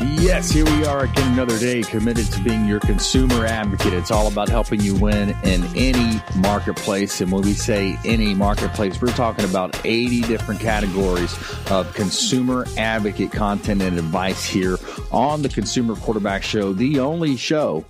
[0.00, 3.92] Yes, here we are again another day committed to being your consumer advocate.
[3.92, 7.20] It's all about helping you win in any marketplace.
[7.20, 11.36] And when we say any marketplace, we're talking about 80 different categories
[11.68, 14.78] of consumer advocate content and advice here
[15.10, 17.84] on the Consumer Quarterback Show, the only show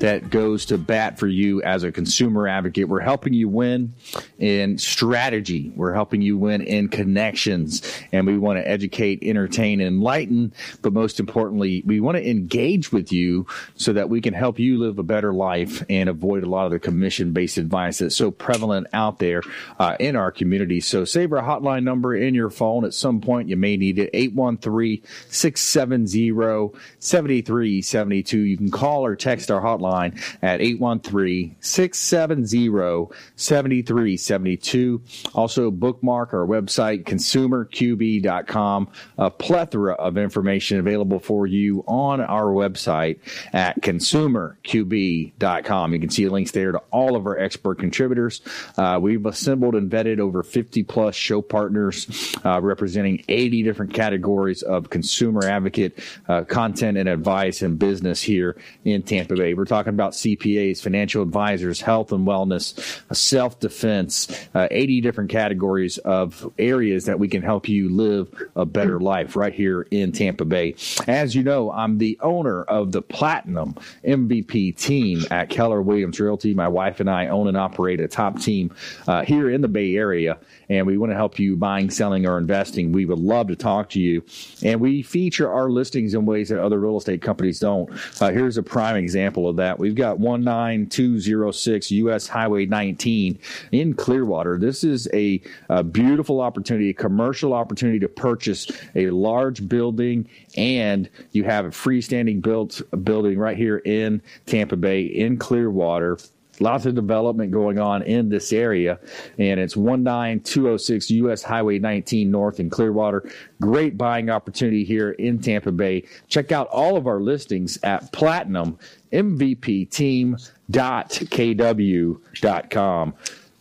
[0.00, 2.90] that goes to bat for you as a consumer advocate.
[2.90, 3.94] We're helping you win
[4.38, 5.72] in strategy.
[5.74, 7.80] We're helping you win in connections.
[8.12, 12.90] And we want to educate, entertain, enlighten, but most importantly, importantly, we want to engage
[12.92, 16.48] with you so that we can help you live a better life and avoid a
[16.48, 19.42] lot of the commission based advice that's so prevalent out there
[19.78, 20.80] uh, in our community.
[20.80, 22.84] So save our hotline number in your phone.
[22.84, 28.38] At some point, you may need it 813 670 7372.
[28.38, 35.02] You can call or text our hotline at 813 670 7372.
[35.34, 38.88] Also, bookmark our website, consumerqb.com.
[39.18, 43.18] A plethora of information available for for you on our website
[43.52, 45.92] at consumerqb.com.
[45.92, 48.40] You can see links there to all of our expert contributors.
[48.78, 54.62] Uh, we've assembled and vetted over 50 plus show partners uh, representing 80 different categories
[54.62, 58.56] of consumer advocate uh, content and advice and business here
[58.86, 59.52] in Tampa Bay.
[59.52, 65.98] We're talking about CPAs, financial advisors, health and wellness, self defense, uh, 80 different categories
[65.98, 70.46] of areas that we can help you live a better life right here in Tampa
[70.46, 70.74] Bay.
[71.06, 73.74] As you know, I'm the owner of the Platinum
[74.04, 76.54] MVP team at Keller Williams Realty.
[76.54, 78.74] My wife and I own and operate a top team
[79.06, 82.38] uh, here in the Bay Area, and we want to help you buying, selling, or
[82.38, 82.92] investing.
[82.92, 84.24] We would love to talk to you,
[84.62, 87.90] and we feature our listings in ways that other real estate companies don't.
[88.20, 89.78] Uh, here's a prime example of that.
[89.78, 93.38] We've got 19206 US Highway 19
[93.72, 94.58] in Clearwater.
[94.58, 101.08] This is a, a beautiful opportunity, a commercial opportunity to purchase a large building and
[101.32, 106.18] you have a freestanding built building right here in Tampa Bay in Clearwater.
[106.60, 109.00] Lots of development going on in this area.
[109.38, 113.28] And it's 19206 us highway 19 north in clearwater.
[113.60, 116.04] Great buying opportunity here in tampa bay.
[116.28, 118.78] Check out all of our listings at platinum
[119.12, 120.44] mvp team.kw.com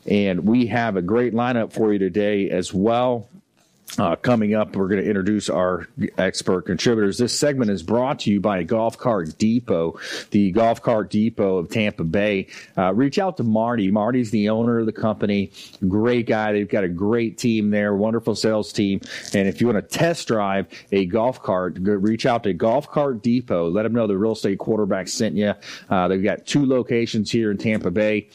[0.06, 3.30] and we have a great lineup for you today as well
[4.00, 5.88] uh, coming up, we're going to introduce our
[6.18, 7.18] expert contributors.
[7.18, 10.00] This segment is brought to you by Golf Cart Depot,
[10.32, 12.48] the Golf Cart Depot of Tampa Bay.
[12.78, 13.92] Uh, reach out to Marty.
[13.92, 15.52] Marty's the owner of the company.
[15.88, 16.54] Great guy.
[16.54, 19.02] They've got a great team there, wonderful sales team.
[19.34, 23.22] And if you want to test drive a golf cart, reach out to Golf Cart
[23.22, 23.70] Depot.
[23.70, 25.54] Let them know the real estate quarterback sent you.
[25.90, 28.30] Uh, they've got two locations here in Tampa Bay.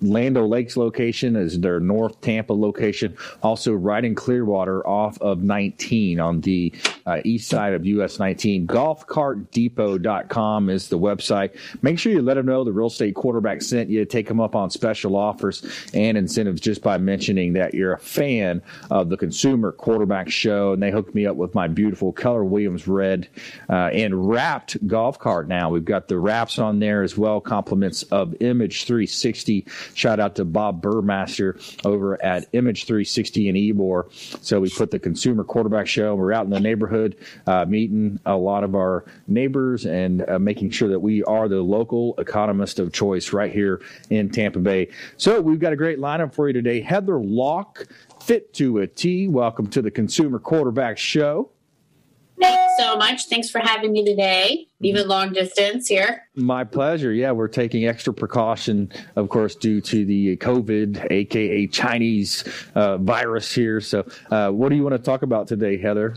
[0.00, 3.16] Uh, Land O'Lakes location is their North Tampa location.
[3.42, 6.72] Also, right in Clearwater off of 19 on the
[7.06, 8.66] uh, east side of US 19.
[8.66, 11.56] Golfcartdepot.com is the website.
[11.82, 13.98] Make sure you let them know the real estate quarterback sent you.
[13.98, 17.98] To take them up on special offers and incentives just by mentioning that you're a
[17.98, 20.72] fan of the Consumer Quarterback Show.
[20.72, 23.28] And they hooked me up with my beautiful Keller Williams red
[23.68, 25.70] uh, and wrapped golf cart now.
[25.70, 30.44] We've got the wraps on there as well, compliments of Image 360 Shout out to
[30.44, 34.12] Bob Burmaster over at Image 360 in Ybor.
[34.44, 36.14] So we put the Consumer Quarterback Show.
[36.14, 37.16] We're out in the neighborhood
[37.46, 41.60] uh, meeting a lot of our neighbors and uh, making sure that we are the
[41.60, 44.88] local economist of choice right here in Tampa Bay.
[45.16, 46.80] So we've got a great lineup for you today.
[46.80, 47.86] Heather Lalk,
[48.22, 49.28] fit to a T.
[49.28, 51.50] Welcome to the Consumer Quarterback Show.
[52.40, 53.26] Thanks so much.
[53.26, 56.28] Thanks for having me today, even long distance here.
[56.34, 57.12] My pleasure.
[57.12, 62.44] Yeah, we're taking extra precaution, of course, due to the COVID, aka Chinese
[62.74, 63.80] uh, virus here.
[63.80, 66.14] So, uh, what do you want to talk about today, Heather?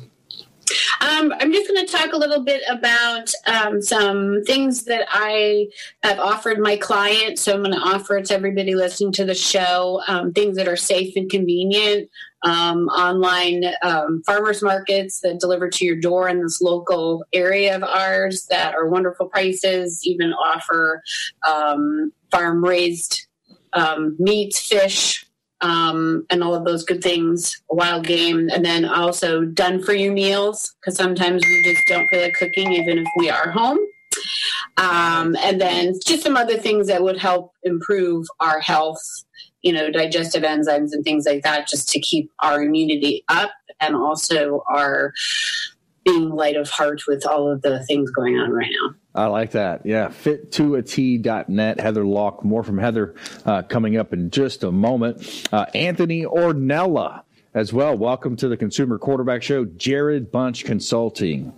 [1.02, 5.68] Um, I'm just going to talk a little bit about um, some things that I
[6.04, 7.42] have offered my clients.
[7.42, 10.68] So I'm going to offer it to everybody listening to the show um, things that
[10.68, 12.10] are safe and convenient.
[12.44, 17.84] Um, online um, farmers markets that deliver to your door in this local area of
[17.84, 21.04] ours that are wonderful prices, even offer
[21.48, 23.28] um, farm raised
[24.20, 25.26] meats, fish,
[25.62, 30.12] um, and all of those good things, wild game, and then also done for you
[30.12, 33.80] meals because sometimes we just don't feel like cooking even if we are home.
[34.78, 39.02] Um, and then just some other things that would help improve our health,
[39.62, 43.96] you know, digestive enzymes and things like that, just to keep our immunity up and
[43.96, 45.14] also our
[46.04, 48.96] being light of heart with all of the things going on right now.
[49.14, 49.86] I like that.
[49.86, 50.10] Yeah.
[50.10, 51.80] Fit to a T.net.
[51.80, 52.44] Heather Lalk.
[52.44, 53.16] More from Heather
[53.46, 55.48] uh, coming up in just a moment.
[55.52, 57.24] Uh, Anthony Ornella
[57.54, 57.98] as well.
[57.98, 59.66] Welcome to the Consumer Quarterback Show.
[59.66, 61.54] Jarrod Bunch Consulting.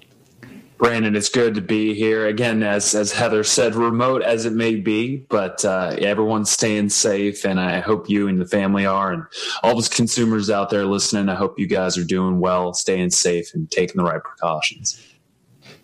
[0.80, 2.62] Brandon, it's good to be here again.
[2.62, 7.58] As as Heather said, remote as it may be, but uh, everyone's staying safe, and
[7.58, 9.24] I hope you and the family are, and
[9.62, 11.30] all those consumers out there listening.
[11.30, 15.02] I hope you guys are doing well, staying safe, and taking the right precautions.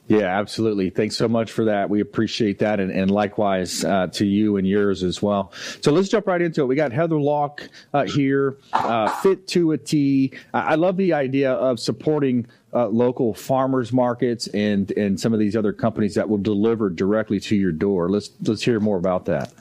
[0.09, 0.89] Yeah, absolutely.
[0.89, 1.87] Thanks so much for that.
[1.87, 5.51] We appreciate that, and, and likewise uh, to you and yours as well.
[5.81, 6.65] So let's jump right into it.
[6.65, 10.33] We got Heather Lalk uh, here, uh, fit to a T.
[10.51, 15.55] I love the idea of supporting uh, local farmers markets and and some of these
[15.55, 18.09] other companies that will deliver directly to your door.
[18.09, 19.53] Let's let's hear more about that.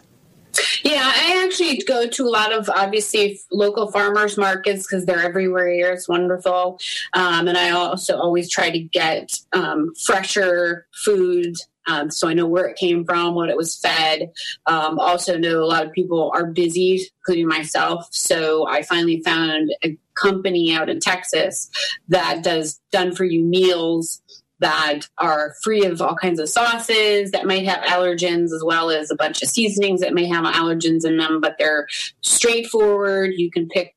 [0.83, 5.71] Yeah, I actually go to a lot of obviously local farmers markets because they're everywhere
[5.71, 5.93] here.
[5.93, 6.79] It's wonderful.
[7.15, 11.57] Um, and I also always try to get um, fresher food.
[11.87, 14.31] Um, so I know where it came from, what it was fed.
[14.67, 18.09] Um, also know a lot of people are busy, including myself.
[18.11, 21.71] So I finally found a company out in Texas
[22.09, 24.21] that does done for you meals
[24.61, 29.11] that are free of all kinds of sauces that might have allergens, as well as
[29.11, 31.87] a bunch of seasonings that may have allergens in them, but they're
[32.21, 33.33] straightforward.
[33.37, 33.95] You can pick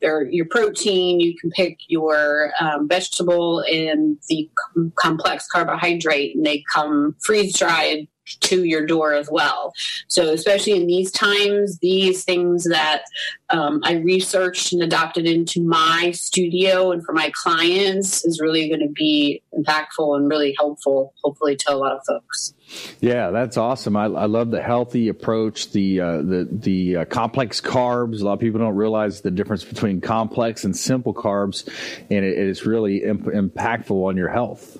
[0.00, 6.46] their, your protein, you can pick your um, vegetable and the com- complex carbohydrate, and
[6.46, 8.06] they come freeze dried
[8.40, 9.72] to your door as well.
[10.08, 13.02] So, especially in these times, these things that
[13.50, 18.80] um, I researched and adopted into my studio and for my clients is really going
[18.80, 22.54] to be impactful and really helpful, hopefully, to a lot of folks.
[23.00, 23.96] Yeah, that's awesome.
[23.96, 28.20] I, I love the healthy approach, the uh, the the uh, complex carbs.
[28.20, 31.66] A lot of people don't realize the difference between complex and simple carbs,
[32.10, 34.78] and it, it is really imp- impactful on your health.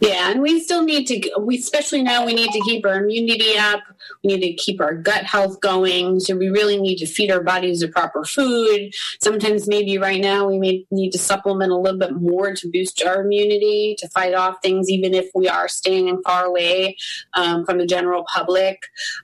[0.00, 3.56] Yeah, and we still need to, we especially now, we need to keep our immunity
[3.56, 3.80] up.
[4.22, 6.20] We need to keep our gut health going.
[6.20, 8.92] So we really need to feed our bodies the proper food.
[9.22, 13.02] Sometimes, maybe right now, we may need to supplement a little bit more to boost
[13.04, 16.96] our immunity to fight off things, even if we are staying far away
[17.34, 18.78] um, from the general public.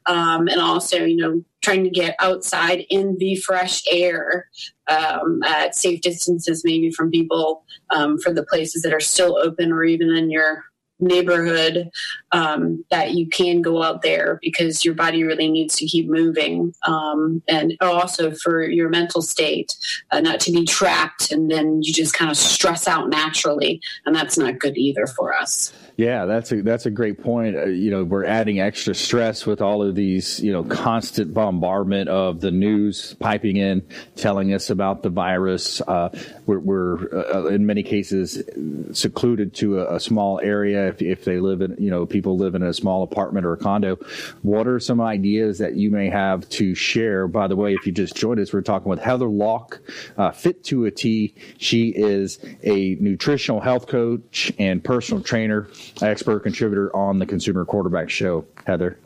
[0.07, 4.49] Um, and also, you know, trying to get outside in the fresh air
[4.89, 7.65] um, at safe distances, maybe from people
[7.95, 10.65] um, for the places that are still open or even in your
[11.03, 11.91] neighborhood
[12.31, 16.73] um, that you can go out there because your body really needs to keep moving
[16.87, 19.77] um, and also for your mental state
[20.13, 24.15] uh, not to be trapped and then you just kind of stress out naturally and
[24.15, 27.57] that's not good either for us yeah, that's a that's a great point.
[27.57, 32.09] Uh, you know, we're adding extra stress with all of these, you know, constant bombardment
[32.09, 33.87] of the news piping in,
[34.17, 35.83] telling us about the virus.
[35.83, 36.09] Uh,
[36.47, 38.43] we're, we're uh, in many cases
[38.93, 40.89] secluded to a, a, small area.
[40.89, 43.59] If, if they live in, you know, people live in a small apartment or a
[43.59, 43.97] condo.
[44.41, 47.29] What are some ideas that you may have to share?
[47.29, 49.81] By the way, if you just joined us, we're talking with Heather Lalk,
[50.17, 51.35] uh, Fit to a T.
[51.59, 55.69] She is a nutritional health coach and personal trainer
[56.01, 58.99] expert contributor on the Consumer Quarterback Show, Heather.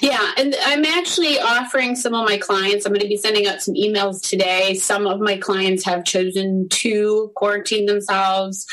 [0.00, 2.86] Yeah, and I'm actually offering some of my clients.
[2.86, 4.74] I'm going to be sending out some emails today.
[4.74, 8.66] Some of my clients have chosen to quarantine themselves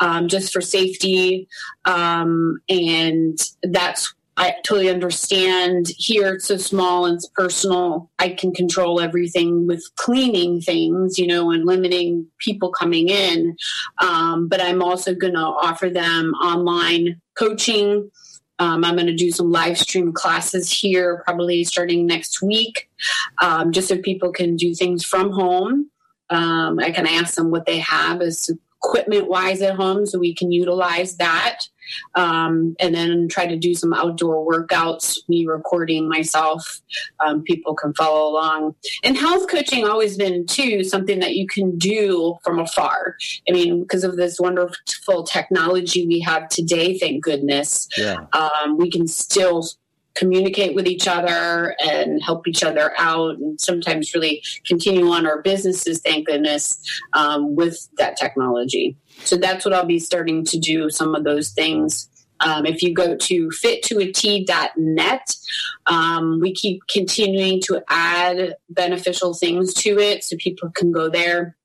[0.00, 1.48] um, just for safety,
[1.84, 5.88] um, and that's I totally understand.
[5.96, 8.10] Here it's so small and it's personal.
[8.18, 13.56] I can control everything with cleaning things, you know, and limiting people coming in.
[13.98, 18.10] Um, but I'm also going to offer them online coaching.
[18.58, 22.88] Um, I'm going to do some live stream classes here, probably starting next week,
[23.42, 25.90] um, just so people can do things from home.
[26.30, 28.48] Um, I can ask them what they have as
[28.82, 31.60] equipment wise at home so we can utilize that
[32.14, 36.80] um, and then try to do some outdoor workouts, me recording myself.
[37.24, 38.74] Um, people can follow along.
[39.04, 43.16] And health coaching always been too something that you can do from afar.
[43.48, 48.26] I mean, because of this wonderful technology we have today, thank goodness, yeah.
[48.32, 49.68] um, we can still
[50.14, 55.40] communicate with each other and help each other out and sometimes really continue on our
[55.42, 56.78] businesses thank goodness
[57.14, 58.96] um, with that technology.
[59.24, 62.08] So that's what i'll be starting to do some of those things.
[62.40, 65.36] Um, if you go to fit2at.net,
[65.86, 71.56] um, we keep continuing to add beneficial things to it so people can go there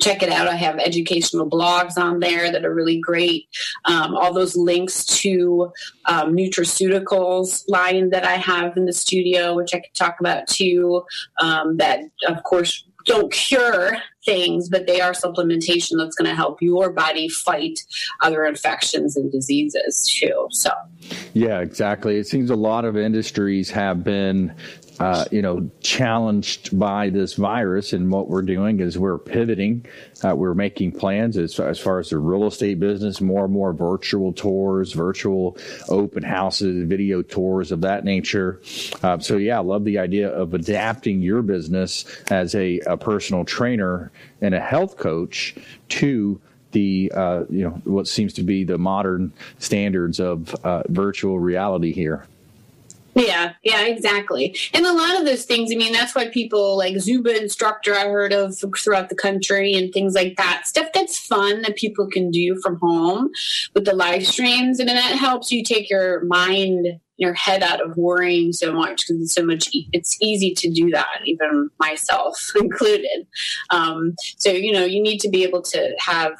[0.00, 0.48] check it out.
[0.48, 3.48] I have educational blogs on there that are really great.
[3.84, 5.72] Um, all those links to
[6.06, 11.02] um, nutraceuticals line that I have in the studio, which I could talk about too.
[11.40, 16.60] Um, that, of course, don't cure things, but they are supplementation that's going to help
[16.60, 17.78] your body fight
[18.20, 20.48] other infections and diseases too.
[20.50, 20.70] So,
[21.32, 22.16] yeah, exactly.
[22.16, 24.52] It seems a lot of industries have been
[24.98, 27.92] uh, you know, challenged by this virus.
[27.92, 29.86] And what we're doing is we're pivoting.
[30.24, 33.72] Uh, we're making plans as, as far as the real estate business, more and more
[33.72, 35.56] virtual tours, virtual
[35.88, 38.60] open houses, video tours of that nature.
[39.02, 43.44] Uh, so, yeah, I love the idea of adapting your business as a, a personal
[43.44, 44.10] trainer
[44.40, 45.54] and a health coach
[45.88, 46.40] to
[46.72, 51.92] the uh, you know what seems to be the modern standards of uh, virtual reality
[51.92, 52.26] here.
[53.16, 54.54] Yeah, yeah, exactly.
[54.74, 58.08] And a lot of those things, I mean, that's why people like Zumba instructor I
[58.08, 60.66] heard of throughout the country and things like that.
[60.66, 63.30] Stuff that's fun that people can do from home
[63.72, 64.78] with the live streams.
[64.80, 69.22] And that helps you take your mind your head out of worrying so much because
[69.22, 73.26] it's so much it's easy to do that even myself included.
[73.70, 76.34] Um, so you know you need to be able to have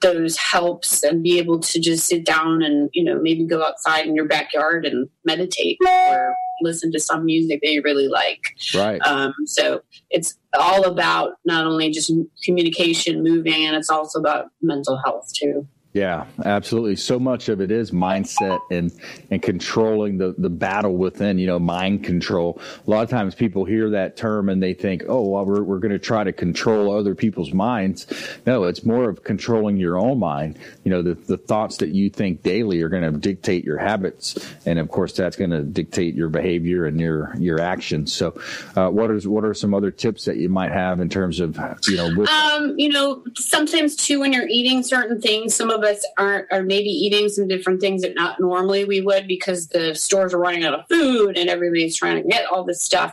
[0.00, 4.06] those helps and be able to just sit down and you know maybe go outside
[4.06, 8.40] in your backyard and meditate or listen to some music that you really like.
[8.74, 9.00] Right.
[9.06, 12.12] Um, so it's all about not only just
[12.44, 16.94] communication moving and it's also about mental health too yeah, absolutely.
[16.94, 18.92] So much of it is mindset and
[19.28, 21.36] and controlling the the battle within.
[21.38, 22.60] You know, mind control.
[22.86, 25.80] A lot of times people hear that term and they think, oh, well, we're we're
[25.80, 28.06] going to try to control other people's minds.
[28.46, 30.60] No, it's more of controlling your own mind.
[30.84, 34.38] You know, the the thoughts that you think daily are going to dictate your habits,
[34.66, 38.12] and of course, that's going to dictate your behavior and your your actions.
[38.12, 38.40] So,
[38.76, 41.58] uh, what is what are some other tips that you might have in terms of
[41.88, 42.14] you know?
[42.16, 46.06] With- um, you know, sometimes too when you're eating certain things, some of of us
[46.18, 50.34] aren't are maybe eating some different things that not normally we would because the stores
[50.34, 53.12] are running out of food and everybody's trying to get all this stuff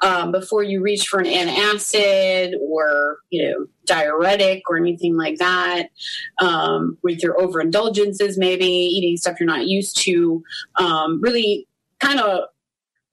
[0.00, 5.88] um, before you reach for an antacid or you know diuretic or anything like that
[6.40, 10.42] um, with your overindulgences maybe eating stuff you're not used to
[10.78, 11.66] um, really
[12.00, 12.44] kind of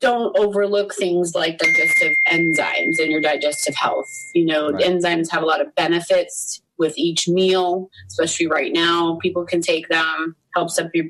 [0.01, 4.11] don't overlook things like digestive enzymes and your digestive health.
[4.33, 4.83] You know, right.
[4.83, 9.17] enzymes have a lot of benefits with each meal, especially right now.
[9.21, 11.05] People can take them, helps up your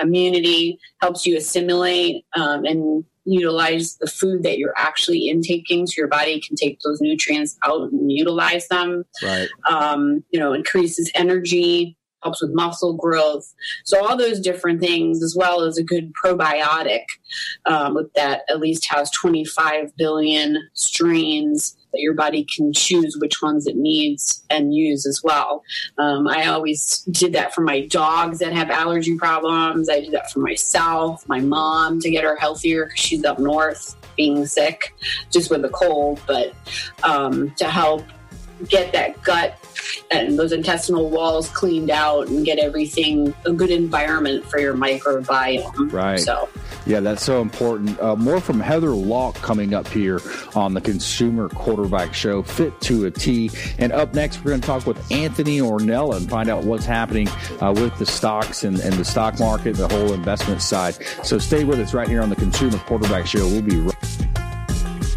[0.00, 6.08] immunity, helps you assimilate um, and utilize the food that you're actually intaking so your
[6.08, 9.04] body can take those nutrients out and utilize them.
[9.22, 9.48] Right.
[9.68, 11.96] Um, you know, increases energy,
[12.26, 13.54] helps with muscle growth.
[13.84, 17.04] So all those different things, as well as a good probiotic
[17.66, 23.68] um, that at least has 25 billion strains that your body can choose which ones
[23.68, 25.62] it needs and use as well.
[25.98, 29.88] Um, I always did that for my dogs that have allergy problems.
[29.88, 33.96] I did that for myself, my mom to get her healthier because she's up north
[34.16, 34.94] being sick
[35.30, 36.52] just with a cold, but
[37.04, 38.02] um, to help
[38.68, 39.58] get that gut
[40.10, 45.92] and those intestinal walls cleaned out and get everything a good environment for your microbiome.
[45.92, 46.18] Right.
[46.18, 46.48] So,
[46.86, 48.00] yeah, that's so important.
[48.00, 50.20] Uh, more from Heather Lalk coming up here
[50.54, 53.50] on the Consumer Quarterback Show, Fit to a T.
[53.78, 57.28] And up next, we're going to talk with Anthony Ornella and find out what's happening
[57.60, 60.94] uh, with the stocks and, and the stock market, the whole investment side.
[61.22, 63.46] So stay with us right here on the Consumer Quarterback Show.
[63.46, 64.45] We'll be right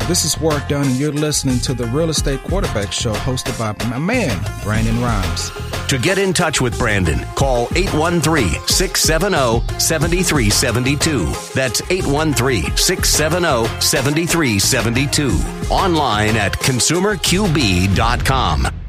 [0.09, 3.75] this is Warrick Dunn, and you're listening to the Real Estate Quarterback Show hosted by
[3.89, 5.51] my man, Brandon Rhymes.
[5.87, 11.25] To get in touch with Brandon, call 813 670 7372.
[11.53, 15.71] That's 813 670 7372.
[15.71, 18.88] Online at consumerqb.com.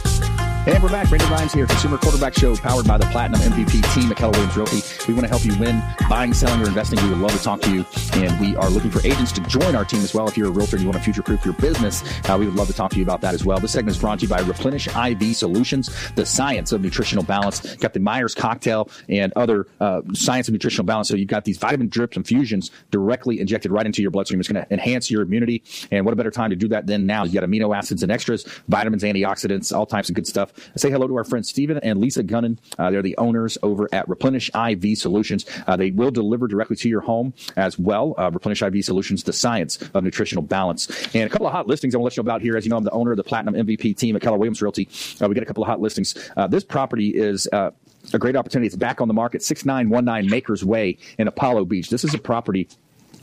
[0.67, 1.09] And we're back.
[1.09, 4.55] Brandon Rhymes here, Consumer Quarterback Show, powered by the Platinum MVP team at Keller Williams
[4.55, 4.81] Realty.
[5.07, 7.01] We want to help you win buying, selling, or investing.
[7.01, 7.83] We would love to talk to you.
[8.13, 10.27] And we are looking for agents to join our team as well.
[10.27, 12.53] If you're a realtor and you want to future proof your business, uh, we would
[12.53, 13.59] love to talk to you about that as well.
[13.59, 17.75] This segment is brought to you by Replenish IV Solutions, the science of nutritional balance.
[17.77, 21.07] Got the Myers cocktail and other uh, science of nutritional balance.
[21.07, 24.39] So you've got these vitamin drips and infusions directly injected right into your bloodstream.
[24.39, 25.63] It's going to enhance your immunity.
[25.89, 27.23] And what a better time to do that than now?
[27.23, 30.50] You got amino acids and extras, vitamins, antioxidants, all types of good stuff.
[30.75, 32.57] Say hello to our friends Stephen and Lisa Gunnan.
[32.77, 35.45] Uh, they're the owners over at Replenish IV Solutions.
[35.67, 38.15] Uh, they will deliver directly to your home as well.
[38.17, 40.89] Uh, Replenish IV Solutions, the science of nutritional balance.
[41.13, 42.57] And a couple of hot listings I want to let you know about here.
[42.57, 44.87] As you know, I'm the owner of the Platinum MVP team at Keller Williams Realty.
[45.21, 46.15] Uh, we get a couple of hot listings.
[46.35, 47.71] Uh, this property is uh,
[48.13, 48.67] a great opportunity.
[48.67, 51.89] It's back on the market, 6919 Makers Way in Apollo Beach.
[51.89, 52.67] This is a property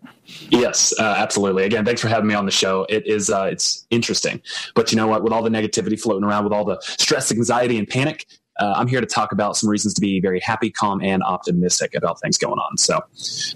[0.50, 1.64] Yes, uh, absolutely.
[1.64, 2.86] Again, thanks for having me on the show.
[2.88, 4.40] It is uh, it's interesting,
[4.74, 5.22] but you know what?
[5.22, 8.26] With all the negativity floating around, with all the stress, anxiety, and panic,
[8.60, 11.94] uh, I'm here to talk about some reasons to be very happy, calm, and optimistic
[11.94, 12.78] about things going on.
[12.78, 12.98] So,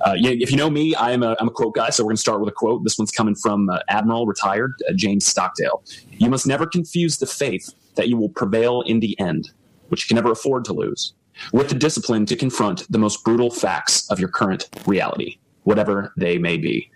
[0.01, 1.91] uh, if you know me, I'm a, I'm a quote guy.
[1.91, 2.83] So we're going to start with a quote.
[2.83, 5.83] This one's coming from uh, Admiral retired uh, James Stockdale.
[6.11, 9.51] You must never confuse the faith that you will prevail in the end,
[9.89, 11.15] which you can never afford to lose,
[11.53, 16.39] with the discipline to confront the most brutal facts of your current reality, whatever they
[16.39, 16.91] may be.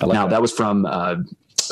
[0.00, 0.30] Like now, that.
[0.30, 0.42] that.
[0.42, 1.16] was from uh,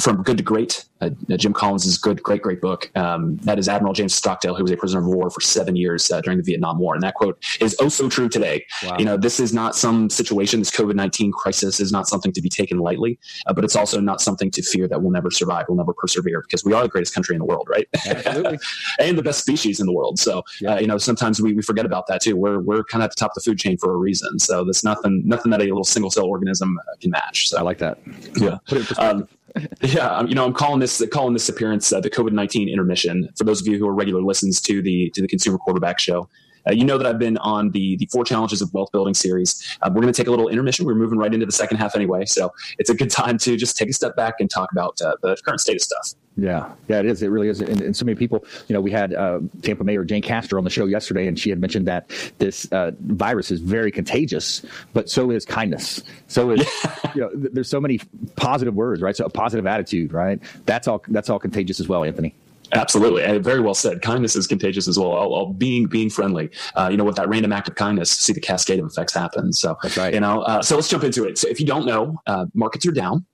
[0.01, 2.91] from Good to Great, uh, Jim Collins' good, great, great book.
[2.97, 6.11] Um, that is Admiral James Stockdale, who was a prisoner of war for seven years
[6.11, 6.95] uh, during the Vietnam War.
[6.95, 8.65] And that quote is oh so true today.
[8.85, 8.97] Wow.
[8.99, 12.41] You know, this is not some situation, this COVID 19 crisis is not something to
[12.41, 15.67] be taken lightly, uh, but it's also not something to fear that we'll never survive,
[15.69, 17.89] we'll never persevere, because we are the greatest country in the world, right?
[18.07, 18.59] Absolutely.
[19.01, 20.19] and the best species in the world.
[20.19, 20.75] So, yeah.
[20.75, 22.37] Uh, you know, sometimes we, we forget about that too.
[22.37, 24.39] We're, we're kind of at the top of the food chain for a reason.
[24.39, 27.49] So there's nothing, nothing that a little single cell organism uh, can match.
[27.49, 27.99] So I like that.
[28.37, 28.59] Yeah.
[28.67, 29.29] Put it in um,
[29.83, 33.29] yeah, you know, I'm calling this calling this appearance uh, the COVID nineteen intermission.
[33.37, 36.29] For those of you who are regular listens to the to the Consumer Quarterback Show,
[36.69, 39.77] uh, you know that I've been on the the four challenges of wealth building series.
[39.83, 40.87] Uh, we're going to take a little intermission.
[40.87, 43.77] We're moving right into the second half anyway, so it's a good time to just
[43.77, 46.15] take a step back and talk about uh, the current state of stuff.
[46.39, 47.21] Yeah, yeah, it is.
[47.21, 47.61] It really is.
[47.61, 50.63] And, and so many people, you know, we had uh, Tampa Mayor Jane Castor on
[50.63, 55.11] the show yesterday, and she had mentioned that this uh, virus is very contagious, but
[55.11, 56.05] so is kindness.
[56.29, 56.61] So is,
[57.17, 58.01] you know, th- there's so many
[58.37, 59.17] positive words, right?
[59.17, 60.39] So a positive attitude, right?
[60.65, 61.03] That's all.
[61.09, 62.37] That's all contagious as well, Anthony.
[62.73, 64.03] Absolutely, and very well said.
[64.03, 65.09] Kindness is contagious as well.
[65.09, 68.33] All, all being being friendly, uh, you know, with that random act of kindness, see
[68.33, 69.53] the cascade of effects happen.
[69.53, 70.15] So, that's right.
[70.15, 71.37] You know, uh, so let's jump into it.
[71.39, 73.25] So, if you don't know, uh, markets are down.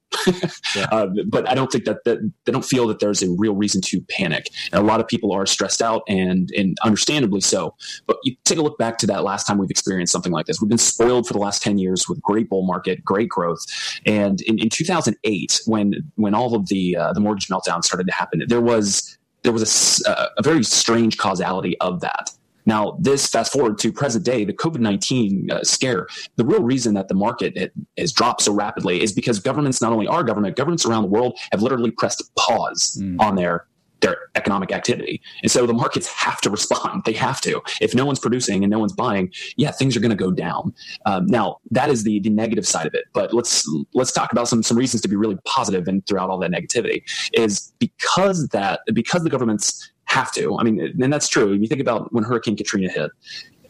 [0.76, 0.86] Yeah.
[0.92, 3.80] uh, but I don't think that, that they don't feel that there's a real reason
[3.82, 4.48] to panic.
[4.72, 7.74] And a lot of people are stressed out, and and understandably so.
[8.06, 10.60] But you take a look back to that last time we've experienced something like this.
[10.60, 13.64] We've been spoiled for the last ten years with great bull market, great growth,
[14.06, 18.12] and in, in 2008, when when all of the uh, the mortgage meltdown started to
[18.12, 22.30] happen, there was there was a, a very strange causality of that.
[22.66, 26.94] Now, this fast forward to present day, the COVID 19 uh, scare, the real reason
[26.94, 30.84] that the market has dropped so rapidly is because governments, not only our government, governments
[30.84, 33.20] around the world have literally pressed pause mm.
[33.20, 33.66] on their
[34.04, 35.22] their economic activity.
[35.42, 37.02] And so the markets have to respond.
[37.04, 37.62] They have to.
[37.80, 40.74] If no one's producing and no one's buying, yeah, things are going to go down.
[41.06, 43.04] Um, now that is the, the negative side of it.
[43.14, 46.38] But let's let's talk about some some reasons to be really positive and throughout all
[46.38, 50.56] that negativity is because that because the governments have to.
[50.58, 51.52] I mean, and that's true.
[51.52, 53.10] If you think about when Hurricane Katrina hit,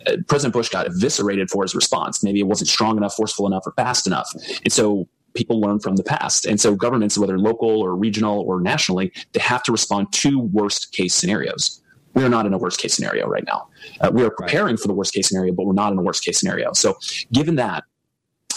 [0.07, 2.23] uh, President Bush got eviscerated for his response.
[2.23, 4.29] Maybe it wasn't strong enough, forceful enough, or fast enough.
[4.63, 6.47] And so people learn from the past.
[6.47, 10.93] And so governments, whether local or regional or nationally, they have to respond to worst
[10.93, 11.81] case scenarios.
[12.15, 13.69] We are not in a worst case scenario right now.
[14.01, 16.25] Uh, we are preparing for the worst case scenario, but we're not in a worst
[16.25, 16.73] case scenario.
[16.73, 16.97] So,
[17.33, 17.83] given that,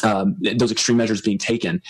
[0.04, 1.82] um, those extreme measures being taken,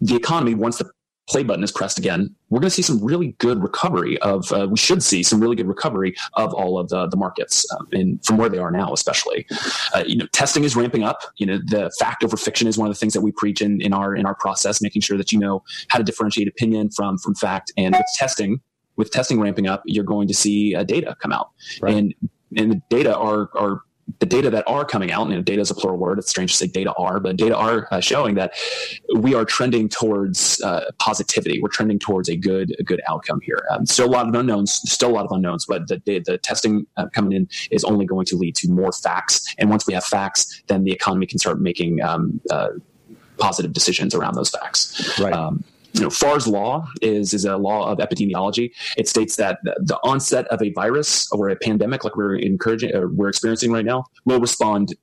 [0.00, 0.88] the economy, once the
[1.30, 4.66] play button is pressed again, we're going to see some really good recovery of, uh,
[4.68, 8.24] we should see some really good recovery of all of the, the markets um, and
[8.24, 9.46] from where they are now, especially.
[9.94, 11.20] Uh, you know, testing is ramping up.
[11.36, 13.80] You know, the fact over fiction is one of the things that we preach in,
[13.80, 17.16] in our, in our process, making sure that you know how to differentiate opinion from,
[17.16, 17.72] from fact.
[17.76, 18.60] And with testing,
[18.96, 21.50] with testing ramping up, you're going to see uh, data come out.
[21.80, 21.94] Right.
[21.94, 22.14] And,
[22.56, 23.82] and the data are, are
[24.18, 26.18] the data that are coming out, and data is a plural word.
[26.18, 28.52] It's strange to say data are, but data are uh, showing that
[29.16, 31.60] we are trending towards uh, positivity.
[31.60, 33.66] We're trending towards a good, a good outcome here.
[33.70, 36.86] Um, still a lot of unknowns, still a lot of unknowns, but the, the, testing
[36.96, 39.54] uh, coming in is only going to lead to more facts.
[39.58, 42.70] And once we have facts, then the economy can start making um, uh,
[43.38, 45.18] positive decisions around those facts.
[45.18, 45.32] Right.
[45.32, 48.72] Um, you know, Farr's law is is a law of epidemiology.
[48.96, 53.08] It states that the onset of a virus or a pandemic, like we're encouraging, or
[53.08, 54.94] we're experiencing right now, will respond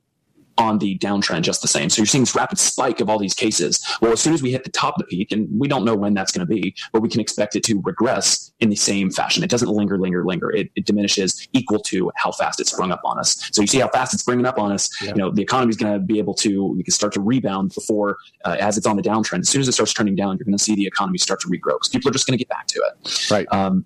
[0.57, 1.89] on the downtrend just the same.
[1.89, 3.85] So you're seeing this rapid spike of all these cases.
[4.01, 5.95] Well, as soon as we hit the top of the peak, and we don't know
[5.95, 9.11] when that's going to be, but we can expect it to regress in the same
[9.11, 9.43] fashion.
[9.43, 10.51] It doesn't linger, linger, linger.
[10.51, 13.49] It, it diminishes equal to how fast it sprung up on us.
[13.51, 14.89] So you see how fast it's bringing up on us.
[15.01, 15.09] Yeah.
[15.09, 17.73] You know, the economy is going to be able to, we can start to rebound
[17.73, 19.41] before, uh, as it's on the downtrend.
[19.41, 21.47] As soon as it starts turning down, you're going to see the economy start to
[21.47, 23.29] regrow because people are just going to get back to it.
[23.29, 23.47] Right.
[23.51, 23.85] Um,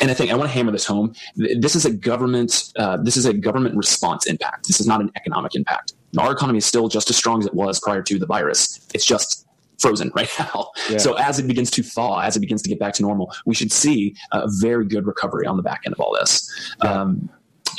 [0.00, 1.14] and I think I want to hammer this home.
[1.36, 2.72] This is a government.
[2.76, 4.66] Uh, this is a government response impact.
[4.66, 5.94] This is not an economic impact.
[6.18, 8.86] Our economy is still just as strong as it was prior to the virus.
[8.94, 9.46] It's just
[9.78, 10.70] frozen right now.
[10.88, 10.98] Yeah.
[10.98, 13.54] So as it begins to thaw, as it begins to get back to normal, we
[13.54, 16.50] should see a very good recovery on the back end of all this.
[16.82, 16.92] Yeah.
[16.92, 17.30] Um,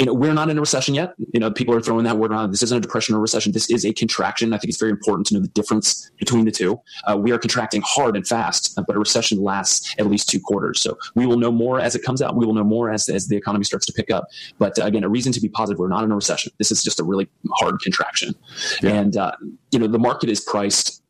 [0.03, 1.13] you know, we're not in a recession yet.
[1.33, 2.51] You know, people are throwing that word around.
[2.51, 3.53] This isn't a depression or recession.
[3.53, 4.51] This is a contraction.
[4.51, 6.81] I think it's very important to know the difference between the two.
[7.07, 10.81] Uh, we are contracting hard and fast, but a recession lasts at least two quarters.
[10.81, 12.35] So we will know more as it comes out.
[12.35, 14.25] We will know more as, as the economy starts to pick up.
[14.59, 15.79] But uh, again, a reason to be positive.
[15.79, 16.51] We're not in a recession.
[16.57, 18.35] This is just a really hard contraction.
[18.81, 18.95] Yeah.
[18.95, 19.31] And, uh,
[19.71, 21.02] you know, the market is priced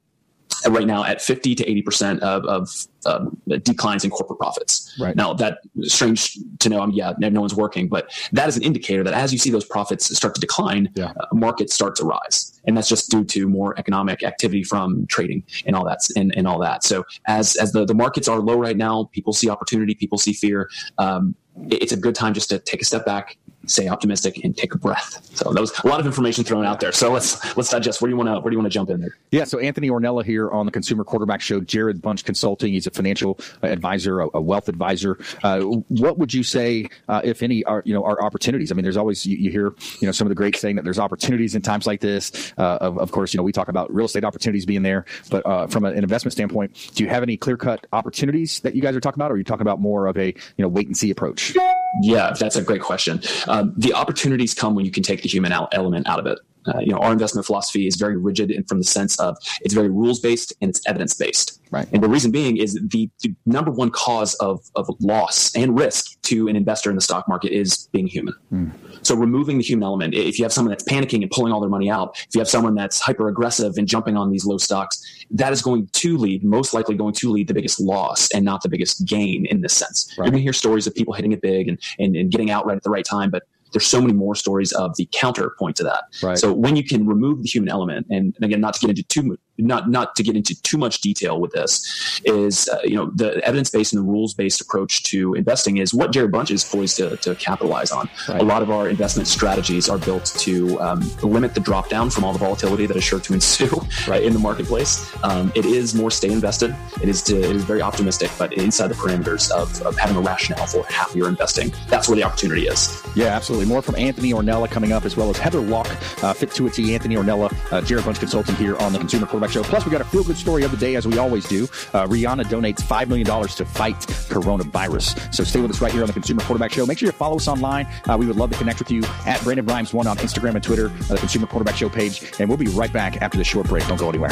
[0.70, 2.70] right now at 50 to 80 percent of, of
[3.06, 4.96] um, declines in corporate profits.
[5.00, 6.82] Right now, that strange to know.
[6.82, 9.50] I mean, yeah, no one's working, but that is an indicator that as you see
[9.50, 11.14] those profits start to decline, yeah.
[11.20, 15.44] uh, markets start to rise, and that's just due to more economic activity from trading
[15.66, 16.84] and all that and, and all that.
[16.84, 20.34] So as as the the markets are low right now, people see opportunity, people see
[20.34, 20.70] fear.
[20.98, 21.36] Um,
[21.70, 24.78] it's a good time just to take a step back, stay optimistic, and take a
[24.78, 25.30] breath.
[25.36, 26.92] So that was a lot of information thrown out there.
[26.92, 28.02] So let's let's digest.
[28.02, 29.18] Where do you want to where do you want to jump in there?
[29.32, 29.44] Yeah.
[29.46, 31.62] So Anthony Ornella here on the Consumer Quarterback Show.
[31.62, 32.74] Jarrod Bunch Consulting.
[32.74, 35.18] He's a financial advisor, a, wealth advisor.
[35.44, 38.72] Uh, what would you say, uh, if any, are you know are opportunities?
[38.72, 40.84] I mean, there's always you, you, hear you know some of the greats saying that
[40.84, 42.54] there's opportunities in times like this.
[42.58, 45.46] Uh, of, of, course, you know we talk about real estate opportunities being there, but
[45.46, 48.96] uh, from an investment standpoint, do you have any clear cut opportunities that you guys
[48.96, 50.98] are talking about, or are you talking about more of a you know wait and
[50.98, 51.56] see approach?
[52.02, 53.22] Yeah, that's a great question.
[53.54, 56.40] Um, the opportunities come when you can take the human element out of it.
[56.68, 59.74] Uh, you know, our investment philosophy is very rigid and from the sense of it's
[59.74, 61.60] very rules based and it's evidence based.
[61.72, 61.88] Right.
[61.92, 66.22] And the reason being is the, the, number one cause of, of loss and risk
[66.24, 68.36] to an investor in the stock market is being human.
[68.54, 68.72] Mm.
[69.02, 71.72] So removing the human element, if you have someone that's panicking and pulling all their
[71.72, 75.04] money out, if you have someone that's hyper aggressive and jumping on these low stocks,
[75.32, 78.62] that is going to lead, most likely going to lead the biggest loss and not
[78.62, 80.14] the biggest gain in this sense.
[80.18, 80.26] Right.
[80.26, 82.68] You're going to hear stories of people hitting it big and, and, and getting out
[82.68, 85.84] right at the right time, but there's so many more stories of the counterpoint to
[85.84, 86.06] that.
[86.22, 86.38] Right.
[86.38, 89.04] So when you can remove the human element, and, and again, not to get into
[89.04, 93.12] too not not to get into too much detail with this is uh, you know
[93.16, 96.64] the evidence based and the rules based approach to investing is what Jarrod Bunch is
[96.64, 98.10] poised to, to capitalize on.
[98.28, 98.42] Right.
[98.42, 102.24] A lot of our investment strategies are built to um, limit the drop down from
[102.24, 103.70] all the volatility that is sure to ensue
[104.08, 105.10] right in the marketplace.
[105.24, 106.76] Um, it is more stay invested.
[107.02, 110.22] It is to, it is very optimistic, but inside the parameters of, of having a
[110.22, 111.74] rationale for happier investing.
[111.88, 113.02] That's where the opportunity is.
[113.16, 113.68] Yeah, absolutely.
[113.68, 115.88] More from Anthony Ornella coming up, as well as Heather Lalk,
[116.24, 116.94] uh, fit to a T.
[116.94, 119.64] Anthony Ornella, uh, Jarrod Bunch consultant here on the Consumer Quarterback Show.
[119.64, 121.64] Plus, we got a feel good story of the day, as we always do.
[121.94, 125.34] Uh, Rihanna donates $5 million to fight coronavirus.
[125.34, 126.86] So stay with us right here on the Consumer Quarterback Show.
[126.86, 127.88] Make sure you follow us online.
[128.08, 130.88] Uh, we would love to connect with you at Brandon Rhymes1 on Instagram and Twitter,
[130.88, 132.34] uh, the Consumer Quarterback Show page.
[132.40, 133.88] And we'll be right back after the short break.
[133.88, 134.32] Don't go anywhere.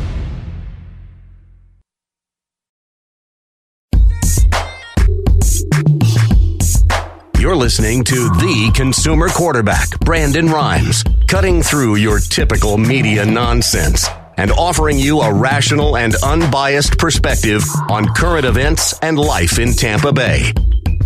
[7.51, 14.51] You're listening to the consumer quarterback, Brandon Rhymes, cutting through your typical media nonsense and
[14.51, 20.53] offering you a rational and unbiased perspective on current events and life in Tampa Bay.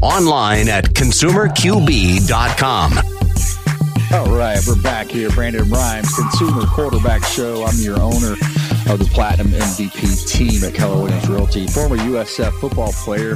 [0.04, 2.94] Online at consumerqb.com.
[4.14, 5.32] All right, we're back here.
[5.32, 7.66] Brandon Rhymes, Consumer Quarterback Show.
[7.66, 8.36] I'm your owner
[8.88, 11.66] of the Platinum MVP team at Keller Williams Realty.
[11.68, 13.36] Former USF football player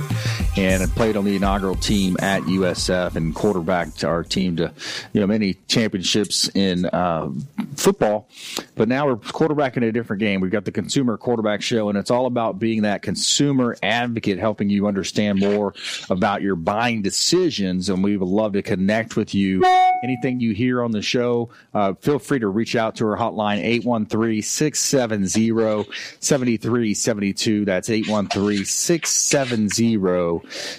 [0.55, 4.71] and played on the inaugural team at USF and quarterbacked our team to
[5.13, 7.29] you know many championships in uh,
[7.75, 8.29] football.
[8.75, 10.39] But now we're quarterbacking a different game.
[10.39, 14.69] We've got the Consumer Quarterback Show, and it's all about being that consumer advocate, helping
[14.69, 15.73] you understand more
[16.09, 17.89] about your buying decisions.
[17.89, 19.65] And we would love to connect with you.
[20.03, 23.57] Anything you hear on the show, uh, feel free to reach out to our hotline
[23.57, 27.65] 813 670 7372.
[27.65, 29.89] That's 813 670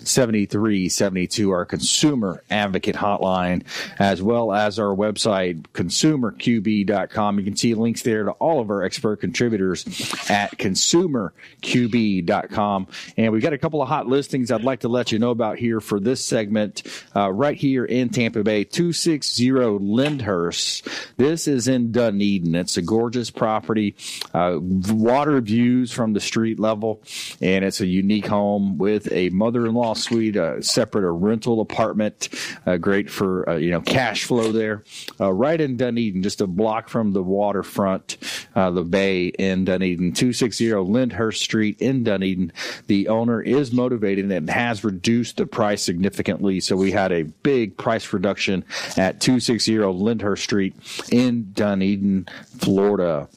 [0.05, 3.63] 7372, our consumer advocate hotline,
[3.99, 7.39] as well as our website, consumerqb.com.
[7.39, 9.87] You can see links there to all of our expert contributors
[10.31, 12.87] at consumerqb.com.
[13.17, 15.59] And we've got a couple of hot listings I'd like to let you know about
[15.59, 16.83] here for this segment
[17.15, 20.89] uh, right here in Tampa Bay, 260 Lyndhurst.
[21.17, 22.55] This is in Dunedin.
[22.55, 23.95] It's a gorgeous property,
[24.35, 27.03] uh, water views from the street level,
[27.41, 32.29] and it's a unique home with a mother mother-in-law suite, a separate a rental apartment,
[32.67, 34.85] uh, great for uh, you know cash flow there.
[35.21, 38.17] Uh, right in Dunedin, just a block from the waterfront,
[38.55, 42.53] uh, the bay in Dunedin, two six zero Lyndhurst Street in Dunedin.
[42.87, 47.77] The owner is motivated and has reduced the price significantly, so we had a big
[47.77, 48.65] price reduction
[48.97, 50.75] at two six zero Lyndhurst Street
[51.11, 53.29] in Dunedin, Florida.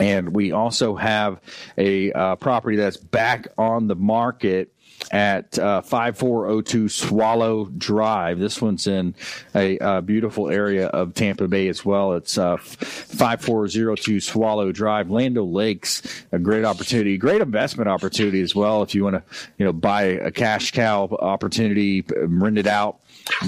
[0.00, 1.40] And we also have
[1.76, 4.72] a uh, property that's back on the market
[5.10, 8.38] at uh, 5402 Swallow Drive.
[8.38, 9.14] This one's in
[9.54, 12.14] a uh, beautiful area of Tampa Bay as well.
[12.14, 16.02] It's uh, 5402 Swallow Drive, Land Lakes.
[16.32, 18.82] A great opportunity, great investment opportunity as well.
[18.82, 19.22] If you want to,
[19.58, 23.00] you know, buy a cash cow opportunity, rent it out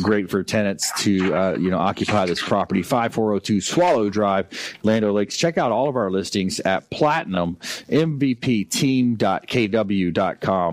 [0.03, 2.83] great for tenants to uh, you know occupy this property.
[2.83, 4.47] 5402 swallow drive
[4.83, 5.37] land lakes.
[5.37, 7.57] Check out all of our listings at platinum
[7.89, 9.19] mvp team.kw.com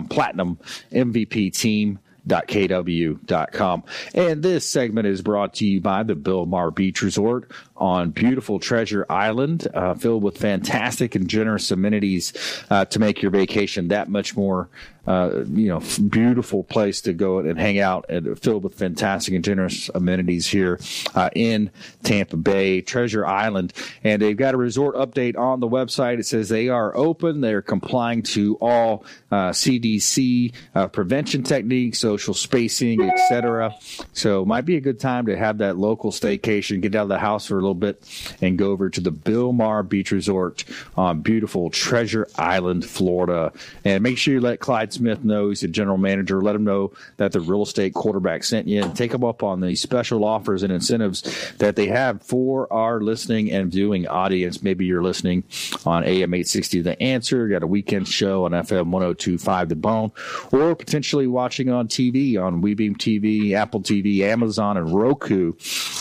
[0.06, 0.58] platinum
[0.92, 3.84] mvp team kw.com.
[4.14, 9.06] And this segment is brought to you by the Bilmar Beach Resort on beautiful Treasure
[9.08, 12.32] Island, uh, filled with fantastic and generous amenities
[12.70, 14.68] uh, to make your vacation that much more
[15.06, 19.42] uh, you know, beautiful place to go and hang out and filled with fantastic and
[19.42, 20.78] generous amenities here
[21.14, 21.70] uh, in
[22.02, 23.72] Tampa Bay, Treasure Island.
[24.04, 26.18] And they've got a resort update on the website.
[26.18, 27.40] It says they are open.
[27.40, 33.74] They're complying to all uh, CDC uh, prevention techniques, social spacing, etc.
[34.12, 37.08] So it might be a good time to have that local staycation, get out of
[37.08, 38.02] the house for a little bit
[38.40, 40.64] and go over to the Bilmar Beach Resort
[40.96, 43.52] on beautiful Treasure Island, Florida.
[43.84, 46.42] And make sure you let Clyde Smith know he's the general manager.
[46.42, 49.60] Let him know that the real estate quarterback sent you and take him up on
[49.60, 54.62] the special offers and incentives that they have for our listening and viewing audience.
[54.62, 55.44] Maybe you're listening
[55.84, 60.12] on AM 860 The Answer, got a weekend show on FM 1025 The Bone,
[60.52, 65.52] or potentially watching on TV on WeBeam TV, Apple TV, Amazon, and Roku.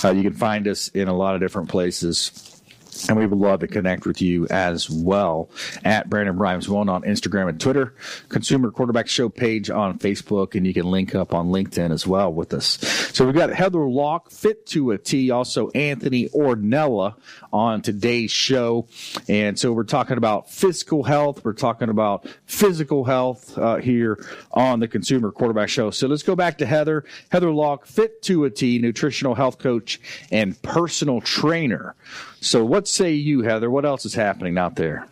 [0.04, 2.49] Uh, you can find us in a lot of different places
[3.08, 5.50] and we would love to connect with you as well
[5.86, 7.94] at Brandon Rhymes One on Instagram and Twitter,
[8.30, 12.34] Consumer Quarterback Show page on Facebook, and you can link up on LinkedIn as well
[12.34, 12.80] with us.
[13.14, 17.16] So we've got Heather Lalk, fit to a T, also Anthony Ornella
[17.54, 18.88] on today's show.
[19.28, 24.80] And so we're talking about physical health, we're talking about physical health uh, here on
[24.80, 25.92] the Consumer Quarterback Show.
[25.92, 27.06] So let's go back to Heather.
[27.30, 30.00] Heather Lalk, fit to a T, nutritional health coach
[30.32, 31.96] and personal trainer.
[32.42, 33.70] So, what say you, Heather?
[33.70, 35.08] What else is happening out there?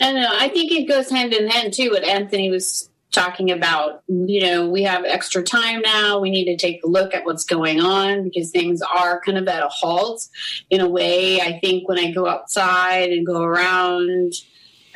[0.00, 0.28] I know.
[0.30, 1.90] I think it goes hand in hand too.
[1.90, 4.02] What Anthony was talking about.
[4.08, 6.18] You know, we have extra time now.
[6.18, 9.46] We need to take a look at what's going on because things are kind of
[9.46, 10.26] at a halt.
[10.70, 14.34] In a way, I think when I go outside and go around,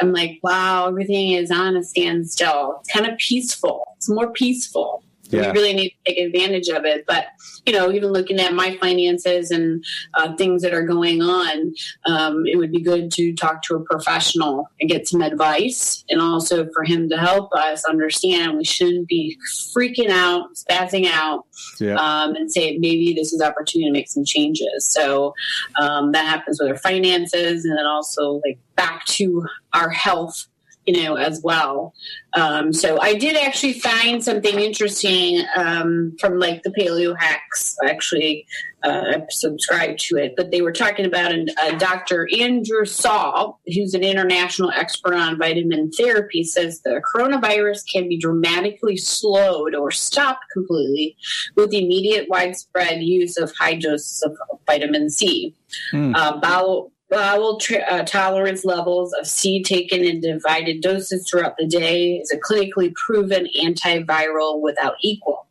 [0.00, 2.78] I'm like, wow, everything is on a standstill.
[2.80, 3.86] It's kind of peaceful.
[3.96, 5.02] It's more peaceful.
[5.30, 5.52] Yeah.
[5.52, 7.04] We really need to take advantage of it.
[7.06, 7.26] But,
[7.64, 9.84] you know, even looking at my finances and
[10.14, 11.74] uh, things that are going on,
[12.06, 16.20] um, it would be good to talk to a professional and get some advice and
[16.20, 19.36] also for him to help us understand we shouldn't be
[19.76, 21.44] freaking out, spazzing out,
[21.80, 21.94] yeah.
[21.94, 24.88] um, and say maybe this is opportunity to make some changes.
[24.90, 25.34] So
[25.80, 30.46] um, that happens with our finances and then also like back to our health
[30.86, 31.94] you know, as well.
[32.34, 37.76] Um, so I did actually find something interesting um, from like the Paleo Hacks.
[37.84, 38.46] Actually,
[38.86, 42.28] uh, subscribed to it, but they were talking about an, uh, Dr.
[42.38, 48.96] Andrew Saul, who's an international expert on vitamin therapy, says the coronavirus can be dramatically
[48.96, 51.16] slowed or stopped completely
[51.56, 55.54] with the immediate widespread use of high doses of vitamin C.
[55.92, 56.14] Mm.
[56.14, 62.16] Uh, bowel Bowel uh, tolerance levels of C taken in divided doses throughout the day
[62.16, 65.46] is a clinically proven antiviral without equal.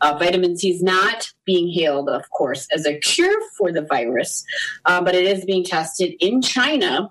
[0.00, 4.44] Uh, vitamin C is not being hailed, of course, as a cure for the virus,
[4.86, 7.10] uh, but it is being tested in China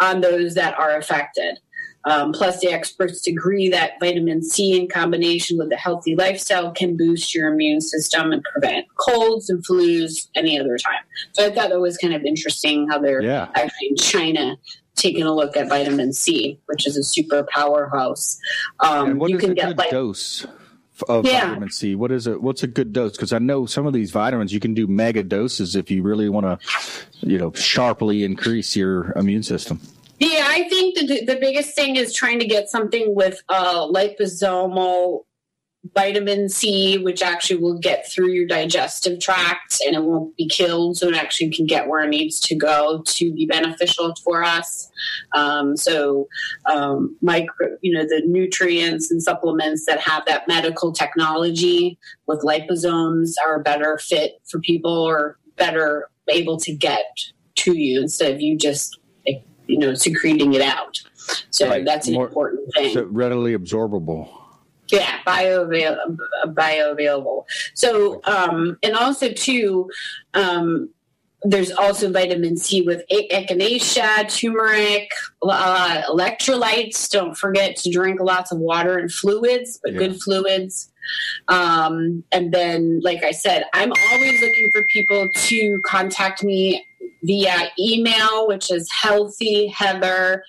[0.00, 1.58] on those that are affected.
[2.04, 6.96] Um, plus, the experts agree that vitamin C, in combination with a healthy lifestyle, can
[6.96, 11.02] boost your immune system and prevent colds and flus any other time.
[11.32, 13.48] So I thought that was kind of interesting how they're yeah.
[13.54, 14.56] actually in China
[14.94, 18.38] taking a look at vitamin C, which is a super powerhouse.
[18.80, 20.46] Um, you can get like dose
[21.08, 21.48] of yeah.
[21.48, 21.94] vitamin C.
[21.94, 22.42] What is it?
[22.42, 23.12] What's a good dose?
[23.12, 26.28] Because I know some of these vitamins you can do mega doses if you really
[26.28, 26.58] want to,
[27.20, 29.80] you know, sharply increase your immune system.
[30.18, 35.24] Yeah, I think the, the biggest thing is trying to get something with uh, liposomal
[35.94, 40.96] vitamin C, which actually will get through your digestive tract and it won't be killed.
[40.96, 44.90] So it actually can get where it needs to go to be beneficial for us.
[45.34, 46.26] Um, so,
[46.70, 53.34] um, micro, you know, the nutrients and supplements that have that medical technology with liposomes
[53.46, 57.06] are a better fit for people or better able to get
[57.54, 58.98] to you instead of you just
[59.68, 61.00] you know, secreting it out.
[61.50, 61.84] So right.
[61.84, 62.94] that's an More, important thing.
[62.94, 64.28] So readily absorbable.
[64.90, 67.44] Yeah, bioavail- bioavailable.
[67.74, 69.90] So, um, and also too,
[70.32, 70.88] um,
[71.42, 75.10] there's also vitamin C with echinacea, turmeric,
[75.42, 77.08] uh, electrolytes.
[77.10, 79.98] Don't forget to drink lots of water and fluids, but yeah.
[79.98, 80.90] good fluids.
[81.46, 86.84] Um, and then, like I said, I'm always looking for people to contact me
[87.22, 90.40] via email, which is healthyheather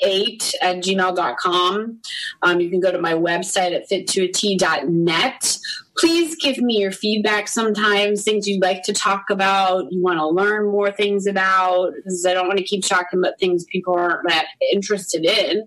[0.00, 2.00] 8 at gmail.com.
[2.42, 5.58] Um, you can go to my website at fit2at.net.
[5.96, 10.28] Please give me your feedback sometimes, things you'd like to talk about, you want to
[10.28, 14.28] learn more things about, because I don't want to keep talking about things people aren't
[14.28, 15.66] that interested in.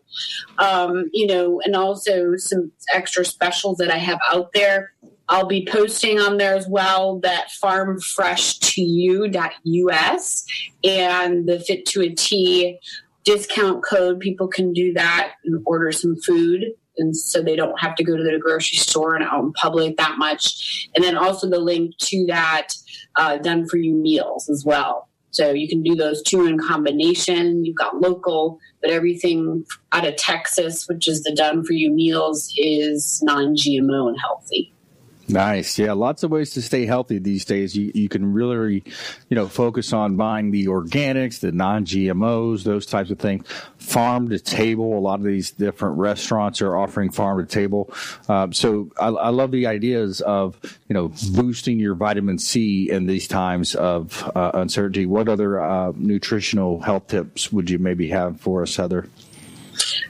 [0.57, 4.93] Um, you know, and also some extra specials that I have out there.
[5.31, 10.45] I'll be posting on there as well that farmfresh2u.us
[10.83, 12.77] and the fit to a T
[13.23, 14.19] discount code.
[14.19, 16.65] People can do that and order some food.
[16.97, 19.95] And so they don't have to go to the grocery store and out in public
[19.95, 20.89] that much.
[20.95, 22.73] And then also the link to that
[23.15, 25.07] uh, done for you meals as well.
[25.29, 27.63] So you can do those two in combination.
[27.63, 29.63] You've got local, but everything
[29.93, 34.73] out of Texas, which is the done for you meals, is non GMO and healthy.
[35.27, 35.79] Nice.
[35.79, 37.75] Yeah, lots of ways to stay healthy these days.
[37.75, 38.83] You you can really,
[39.29, 43.47] you know, focus on buying the organics, the non-GMOs, those types of things.
[43.77, 44.97] Farm to table.
[44.97, 47.93] A lot of these different restaurants are offering farm to table.
[48.27, 50.57] Uh, so I, I, love the ideas of
[50.89, 55.05] you know boosting your vitamin C in these times of uh, uncertainty.
[55.05, 59.07] What other uh, nutritional health tips would you maybe have for us, Heather?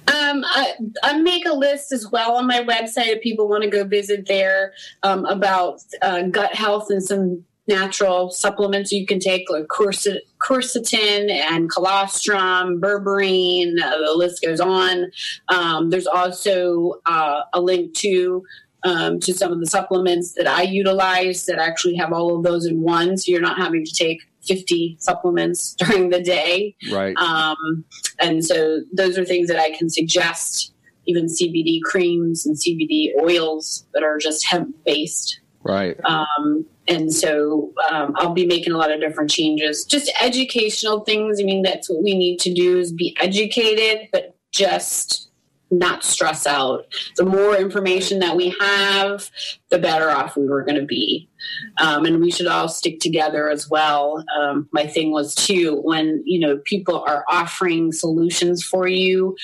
[0.08, 3.70] Um, I, I, make a list as well on my website if people want to
[3.70, 9.50] go visit there um, about uh, gut health and some natural supplements you can take,
[9.50, 13.82] like quercetin and colostrum, berberine.
[13.82, 15.12] Uh, the list goes on.
[15.50, 18.44] Um, there's also uh, a link to
[18.84, 22.66] um, to some of the supplements that I utilize that actually have all of those
[22.66, 26.76] in one, so you're not having to take 50 supplements during the day.
[26.92, 27.16] Right.
[27.18, 27.86] Um,
[28.20, 30.74] and so those are things that I can suggest,
[31.06, 35.40] even CBD creams and CBD oils that are just hemp based.
[35.64, 36.00] Right.
[36.06, 41.40] Um, and so um, I'll be making a lot of different changes, just educational things.
[41.40, 45.31] I mean, that's what we need to do is be educated, but just
[45.72, 46.86] not stress out.
[47.16, 49.32] The more information that we have,
[49.70, 51.30] the better off we were going to be.
[51.80, 54.24] Um, and we should all stick together as well.
[54.38, 59.36] Um, my thing was too when you know people are offering solutions for you.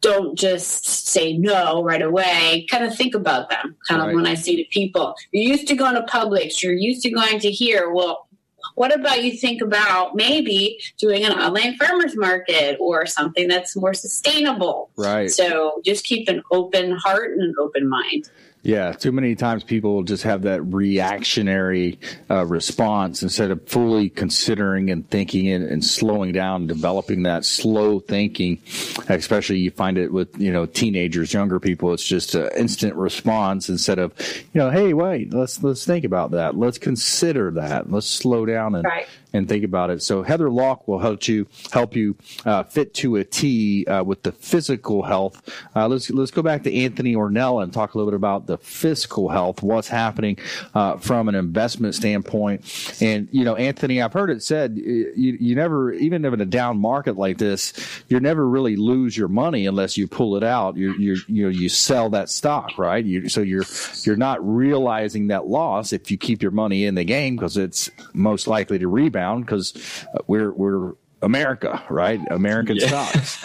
[0.00, 2.66] Don't just say no right away.
[2.68, 3.76] Kind of think about them.
[3.86, 4.10] Kind right.
[4.10, 6.62] of when I say to people, "You're used to going to Publix.
[6.62, 8.26] You're used to going to here." Well,
[8.74, 13.94] what about you think about maybe doing an online farmers market or something that's more
[13.94, 14.90] sustainable?
[14.96, 15.30] Right.
[15.30, 18.30] So just keep an open heart and an open mind.
[18.64, 21.98] Yeah, too many times people just have that reactionary
[22.30, 27.98] uh, response instead of fully considering and thinking and, and, slowing down, developing that slow
[27.98, 28.62] thinking.
[29.08, 31.92] Especially you find it with you know teenagers, younger people.
[31.92, 34.14] It's just an instant response instead of
[34.52, 36.56] you know, hey, wait, let's let's think about that.
[36.56, 37.90] Let's consider that.
[37.90, 40.02] Let's slow down and right and think about it.
[40.02, 44.22] So Heather Lalk will help you help you uh, fit to a T uh, with
[44.22, 45.42] the physical health.
[45.74, 48.58] Uh, let's let's go back to Anthony Ornella and talk a little bit about the
[48.58, 50.38] physical health, what's happening
[50.74, 52.96] uh, from an investment standpoint.
[53.00, 56.78] And you know, Anthony, I've heard it said you, you never, even in a down
[56.78, 57.72] market like this,
[58.08, 60.76] you never really lose your money unless you pull it out.
[60.76, 63.04] You you you know you sell that stock, right?
[63.04, 63.64] You, so you're
[64.02, 67.90] you're not realizing that loss if you keep your money in the game because it's
[68.12, 70.92] most likely to rebound around because uh, we're we're
[71.22, 72.20] America, right?
[72.30, 73.06] American yeah.
[73.06, 73.38] stocks.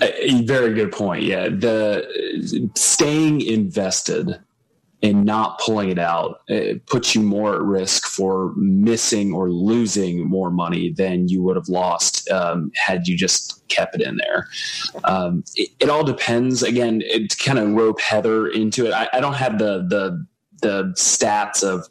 [0.44, 1.22] Very good point.
[1.22, 4.38] Yeah, the staying invested
[5.02, 10.26] and not pulling it out it puts you more at risk for missing or losing
[10.26, 14.48] more money than you would have lost um, had you just kept it in there.
[15.04, 16.62] Um, it, it, all depends.
[16.62, 18.92] Again, it kind of rope Heather into it.
[18.92, 20.26] I, I don't have the the
[20.62, 21.86] the stats of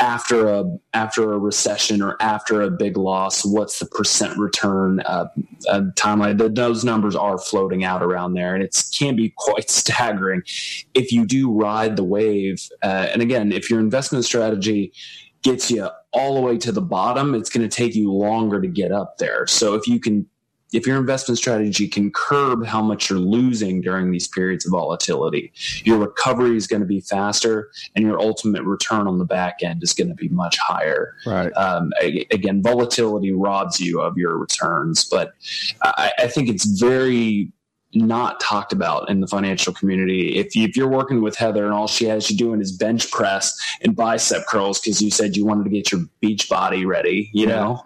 [0.00, 5.26] after a after a recession or after a big loss, what's the percent return uh,
[5.68, 6.54] uh, timeline?
[6.54, 10.42] Those numbers are floating out around there, and it can be quite staggering
[10.94, 12.68] if you do ride the wave.
[12.82, 14.92] Uh, and again, if your investment strategy
[15.42, 18.68] gets you all the way to the bottom, it's going to take you longer to
[18.68, 19.46] get up there.
[19.46, 20.26] So if you can
[20.74, 25.52] if your investment strategy can curb how much you're losing during these periods of volatility,
[25.84, 29.82] your recovery is going to be faster and your ultimate return on the back end
[29.82, 31.14] is going to be much higher.
[31.24, 31.50] Right.
[31.52, 31.92] Um,
[32.30, 35.34] again, volatility robs you of your returns, but
[35.82, 37.52] I, I think it's very
[37.94, 40.36] not talked about in the financial community.
[40.36, 43.10] If, you, if you're working with Heather and all she has you doing is bench
[43.10, 47.30] press and bicep curls because you said you wanted to get your beach body ready,
[47.32, 47.82] you know,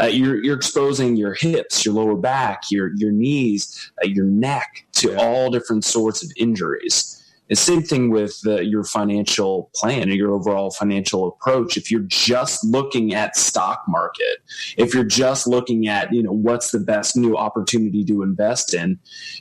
[0.00, 4.86] uh, you're you're exposing your hips, your lower back, your your knees, uh, your neck
[4.92, 7.17] to all different sorts of injuries.
[7.48, 11.76] The same thing with uh, your financial plan or your overall financial approach.
[11.76, 14.38] If you're just looking at stock market,
[14.76, 18.98] if you're just looking at you know what's the best new opportunity to invest in,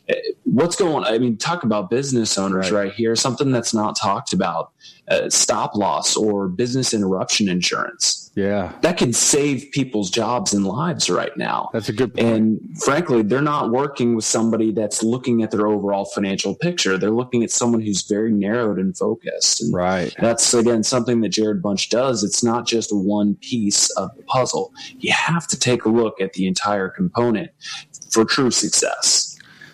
[0.10, 1.06] eh, what's going?
[1.06, 1.14] on?
[1.14, 3.16] I mean, talk about business owners right, right here.
[3.16, 4.72] Something that's not talked about:
[5.10, 8.74] uh, stop loss or business interruption insurance yeah.
[8.84, 11.72] That can save people's jobs and lives right now.
[11.74, 12.28] That's a good point.
[12.28, 17.00] And frankly, they're not working with somebody that's looking at their overall financial picture.
[17.00, 19.62] They're looking at someone who's very narrowed and focused.
[19.62, 20.16] And right.
[20.20, 22.24] That's again something that Jarrod Bunch does.
[22.24, 24.72] It's not just one piece of the puzzle.
[25.00, 27.50] You have to take a look at the entire component
[28.12, 29.27] for true success.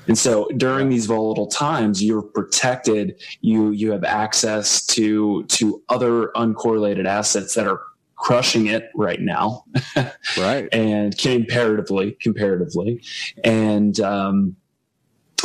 [0.07, 3.21] And so during these volatile times, you're protected.
[3.41, 7.81] You you have access to to other uncorrelated assets that are
[8.23, 9.65] crushing it right now.
[10.37, 10.69] right.
[10.71, 13.03] And comparatively, comparatively.
[13.43, 14.55] And, um,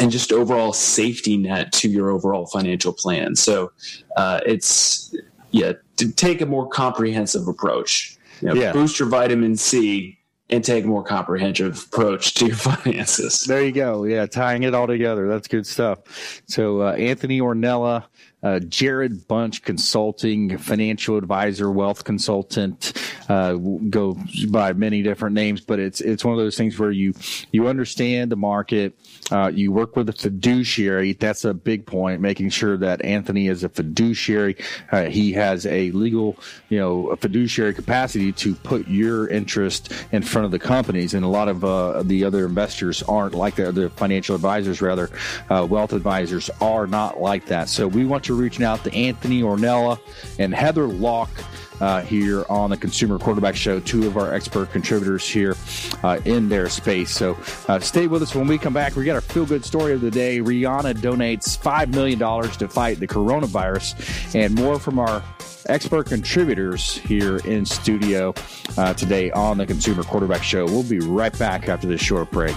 [0.01, 3.35] and just overall safety net to your overall financial plan.
[3.35, 3.73] So,
[4.17, 5.13] uh, it's,
[5.51, 8.17] yeah, to take a more comprehensive approach.
[8.41, 8.73] You know, yeah.
[8.73, 10.18] Boost your vitamin C
[10.51, 13.44] and take a more comprehensive approach to your finances.
[13.44, 14.05] There you go.
[14.05, 15.28] Yeah, tying it all together.
[15.28, 15.99] That's good stuff.
[16.46, 18.05] So, uh, Anthony Ornella,
[18.43, 22.93] uh, Jarrod Bunch Consulting, financial advisor, wealth consultant,
[23.28, 24.16] uh, go
[24.49, 27.14] by many different names, but it's it's one of those things where you
[27.51, 28.99] you understand the market,
[29.32, 31.14] uh, you work with a fiduciary.
[31.14, 34.57] That's a big point, making sure that Anthony is a fiduciary.
[34.93, 36.36] Uh, he has a legal,
[36.68, 41.24] you know, a fiduciary capacity to put your interest in front of the companies, and
[41.24, 43.74] a lot of uh, the other investors aren't like that.
[43.74, 45.11] The financial advisors, rather,
[45.51, 47.68] uh, wealth advisors are not like that.
[47.68, 49.99] So we want reaching out to Anthony Ornella
[50.39, 51.31] and Heather Lalk.
[51.81, 55.55] Uh, here on the Consumer Quarterback Show, two of our expert contributors here
[56.03, 57.12] uh, in their space.
[57.12, 58.97] So uh, stay with us when we come back.
[58.97, 60.41] We got our feel good story of the day.
[60.41, 65.22] Rihanna donates $5 million to fight the coronavirus, and more from our
[65.68, 68.35] expert contributors here in studio
[68.76, 70.64] uh, today on the Consumer Quarterback Show.
[70.64, 72.57] We'll be right back after this short break.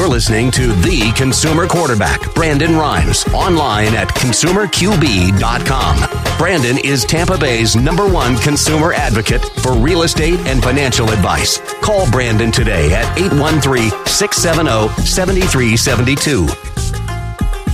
[0.00, 6.38] You're listening to The Consumer Quarterback, Brandon Rhymes, online at consumerqb.com.
[6.38, 11.58] Brandon is Tampa Bay's number one consumer advocate for real estate and financial advice.
[11.82, 16.48] Call Brandon today at 813 670 7372.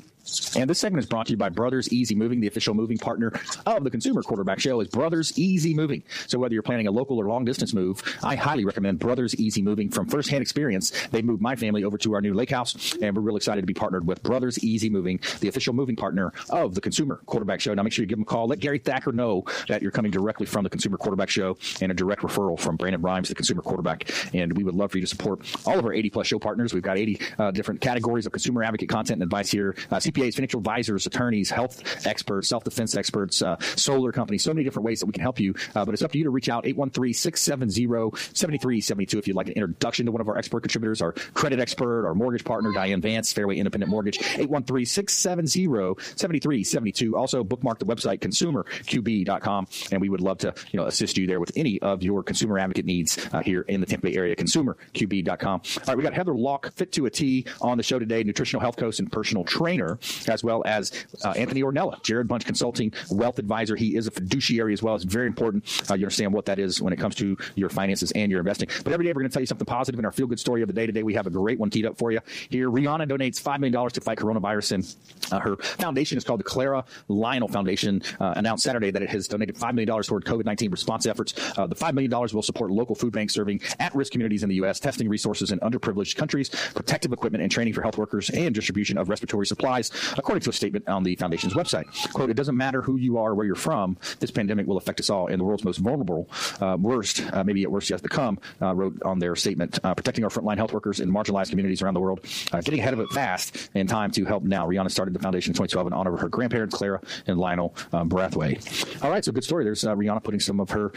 [0.55, 3.31] And this segment is brought to you by Brothers Easy Moving, the official moving partner
[3.67, 6.01] of the Consumer Quarterback Show is Brothers Easy Moving.
[6.25, 9.61] So whether you're planning a local or long distance move, I highly recommend Brothers Easy
[9.61, 10.91] Moving from firsthand experience.
[11.11, 13.67] They moved my family over to our new lake house, and we're real excited to
[13.67, 17.73] be partnered with Brothers Easy Moving, the official moving partner of the Consumer Quarterback Show.
[17.75, 18.47] Now make sure you give them a call.
[18.47, 21.95] Let Gary Thacker know that you're coming directly from the Consumer Quarterback Show and a
[21.95, 24.11] direct referral from Brandon Rhymes, the Consumer Quarterback.
[24.33, 26.73] And we would love for you to support all of our 80 plus show partners.
[26.73, 29.75] We've got 80 uh, different categories of consumer advocate content and advice here.
[29.91, 34.63] Uh, CPAs, financial advisors, attorneys, health experts, self defense experts, uh, solar companies, so many
[34.63, 35.53] different ways that we can help you.
[35.75, 39.47] Uh, but it's up to you to reach out 813 670 7372 if you'd like
[39.47, 43.01] an introduction to one of our expert contributors, our credit expert, our mortgage partner, Diane
[43.01, 47.15] Vance, Fairway Independent Mortgage, 813 670 7372.
[47.15, 51.39] Also, bookmark the website consumerqb.com, and we would love to you know assist you there
[51.39, 54.35] with any of your consumer advocate needs uh, here in the Tampa Bay area.
[54.35, 55.61] Consumerqb.com.
[55.61, 58.61] All right, we got Heather Lalk, fit to a T, on the show today, nutritional
[58.61, 59.99] health coach and personal trainer.
[60.27, 60.91] As well as
[61.23, 63.75] uh, Anthony Ornella, Jarrod Bunch Consulting Wealth Advisor.
[63.75, 64.95] He is a fiduciary as well.
[64.95, 68.11] It's very important uh, you understand what that is when it comes to your finances
[68.11, 68.69] and your investing.
[68.83, 70.61] But every day we're going to tell you something positive in our feel good story
[70.61, 70.85] of the day.
[70.85, 72.19] Today we have a great one teed up for you.
[72.49, 74.95] Here, Rihanna donates $5 million to fight coronavirus, and
[75.31, 78.01] uh, her foundation is called the Clara Lionel Foundation.
[78.19, 81.33] Uh, announced Saturday that it has donated $5 million toward COVID 19 response efforts.
[81.57, 84.55] Uh, the $5 million will support local food banks serving at risk communities in the
[84.55, 88.97] U.S., testing resources in underprivileged countries, protective equipment and training for health workers, and distribution
[88.97, 91.85] of respiratory supplies, according to a statement on the foundation's website.
[92.13, 94.99] Quote, it doesn't matter who you are, or where you're from, this pandemic will affect
[94.99, 96.29] us all, and the world's most vulnerable,
[96.61, 99.93] uh, worst, uh, maybe at worst yet to come, uh, wrote on their statement, uh,
[99.93, 102.19] protecting our frontline health workers in marginalized communities around the world,
[102.51, 104.67] uh, getting ahead of it fast in time to help now.
[104.67, 108.11] Rihanna started the foundation in 2012 in honor of her grandparents, Clara and Lionel um.
[108.13, 109.63] All right, so good story.
[109.63, 110.91] There's uh, Rihanna putting some of her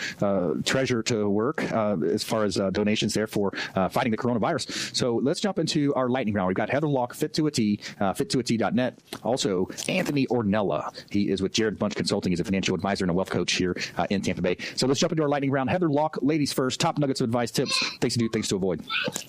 [0.65, 3.53] treasure to work as far as donations there for
[3.91, 4.95] fighting the coronavirus.
[4.95, 6.49] So let's jump into our lightning round.
[6.49, 7.81] We've got Heather Lalk, fit to a T,
[8.15, 8.88] fit to a T.net.
[9.23, 10.93] Also, Anthony Ornella.
[11.11, 12.33] He is with Jarrod Bunch Consulting.
[12.33, 13.77] He's a financial advisor and a wealth coach here
[14.11, 14.57] in Tampa Bay.
[14.77, 15.71] So let's jump into our lightning round.
[15.71, 16.81] Heather Lalk, ladies first.
[16.81, 18.83] Top nuggets of advice, tips, things to do, things to avoid.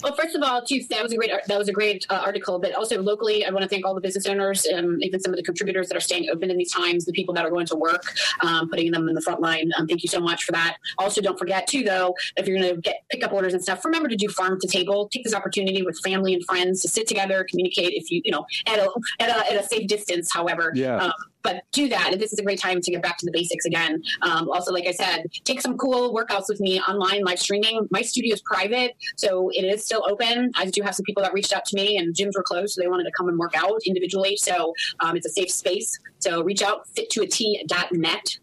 [0.03, 2.59] Well, first of all, Chief, that was a great that was a great uh, article.
[2.59, 5.37] But also locally, I want to thank all the business owners, and even some of
[5.37, 7.75] the contributors that are staying open in these times, the people that are going to
[7.75, 8.03] work,
[8.41, 9.71] um, putting them in the front line.
[9.77, 10.77] Um, thank you so much for that.
[10.97, 13.83] Also, don't forget too, though, if you're going to get pick up orders and stuff,
[13.85, 15.09] remember to do farm to table.
[15.09, 17.93] Take this opportunity with family and friends to sit together, communicate.
[17.93, 18.89] If you you know at a
[19.19, 20.71] at a, at a safe distance, however.
[20.75, 20.97] Yeah.
[20.97, 22.11] Um, but do that.
[22.11, 24.03] And this is a great time to get back to the basics again.
[24.21, 27.87] Um, also, like I said, take some cool workouts with me online live streaming.
[27.91, 30.51] My studio is private, so it is still open.
[30.55, 32.81] I do have some people that reached out to me, and gyms were closed, so
[32.81, 34.35] they wanted to come and work out individually.
[34.37, 35.97] So um, it's a safe space.
[36.19, 38.37] So reach out, fit2at.net.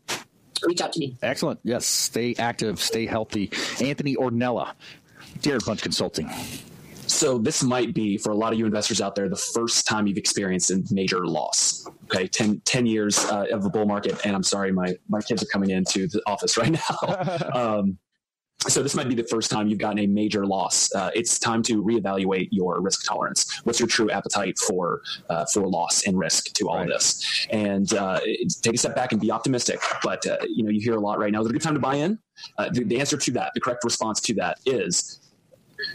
[0.63, 1.17] Reach out to me.
[1.23, 1.61] Excellent.
[1.65, 1.85] Yes.
[1.87, 3.51] Stay active, stay healthy.
[3.81, 4.73] Anthony Ornella,
[5.41, 6.31] Jarrod Bunch Consulting.
[7.07, 10.07] So this might be for a lot of you investors out there the first time
[10.07, 11.89] you've experienced a major loss.
[12.05, 15.43] Okay, 10, 10 years uh, of a bull market, and I'm sorry, my my kids
[15.43, 17.51] are coming into the office right now.
[17.55, 17.99] um,
[18.69, 20.93] so this might be the first time you've gotten a major loss.
[20.95, 23.61] Uh, it's time to reevaluate your risk tolerance.
[23.65, 26.87] What's your true appetite for uh, for loss and risk to all right.
[26.87, 27.47] of this?
[27.51, 28.21] And uh,
[28.63, 29.79] take a step back and be optimistic.
[30.03, 31.41] But uh, you know, you hear a lot right now.
[31.41, 32.19] Is it a good time to buy in?
[32.59, 35.21] Uh, the, the answer to that, the correct response to that is,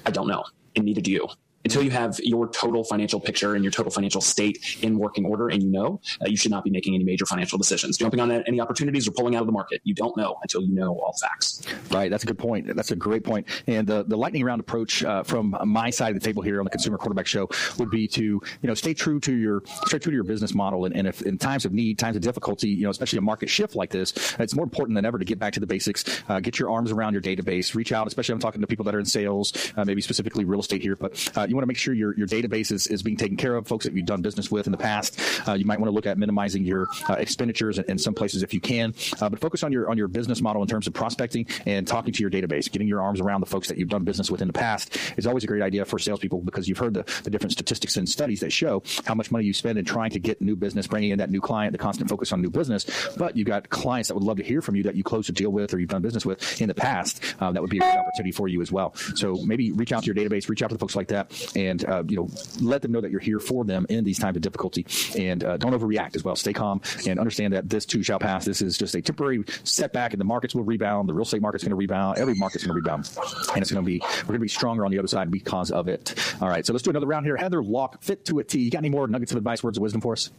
[0.05, 0.43] I don't know
[0.75, 1.27] and neither do you
[1.63, 5.49] until you have your total financial picture and your total financial state in working order
[5.49, 7.97] and you know uh, you should not be making any major financial decisions.
[7.97, 10.73] Jumping on any opportunities or pulling out of the market you don't know until you
[10.73, 11.61] know all facts.
[11.89, 12.75] Right that's a good point.
[12.75, 13.47] That's a great point.
[13.67, 16.65] and the, the lightning round approach uh, from my side of the table here on
[16.65, 20.11] the consumer quarterback show would be to you know stay true to your stay true
[20.11, 20.85] to your business model.
[20.85, 23.49] And, and if in times of need times of difficulty you know especially a market
[23.49, 26.23] shift like this it's more important than ever to get back to the basics.
[26.27, 28.95] Uh, get your arms around your database reach out especially i'm talking to people that
[28.95, 31.77] are in sales uh, maybe specifically real estate here but uh, you want to make
[31.77, 34.49] sure your, your database is, is being taken care of, folks that you've done business
[34.49, 35.19] with in the past.
[35.47, 38.41] Uh, you might want to look at minimizing your uh, expenditures in, in, some places
[38.41, 40.93] if you can, uh, but focus on your on your business model in terms of
[40.93, 42.71] prospecting and talking to your database.
[42.71, 45.27] Getting your arms around the folks that you've done business with in the past is
[45.27, 48.39] always a great idea for salespeople because you've heard the, the different statistics and studies
[48.39, 51.17] that show how much money you spend in trying to get new business, bringing in
[51.17, 52.85] that new client, the constant focus on new business.
[53.17, 55.33] But you've got clients that would love to hear from you that you closed a
[55.33, 57.21] deal with or you've done business with in the past.
[57.39, 58.95] Uh, that would be a great opportunity for you as well.
[59.15, 61.85] So maybe reach out to your database, reach out to the folks like that, and
[61.85, 62.29] uh, you know
[62.61, 64.85] let them know that you're here for them in these times of difficulty,
[65.17, 66.35] and uh, don't overreact as well.
[66.35, 68.45] Stay calm and understand that this too shall pass.
[68.45, 71.09] This is just a temporary setback, and the markets will rebound.
[71.09, 72.17] The real estate market's going to rebound.
[72.17, 73.09] Every market's going to rebound,
[73.53, 75.71] and it's going to be we're going to be stronger on the other side because
[75.71, 76.15] of it.
[76.41, 77.37] All right, so let's do another round here.
[77.37, 78.59] Heather Lalk, fit to a T.
[78.59, 80.29] You got any more nuggets of advice, words of wisdom for us?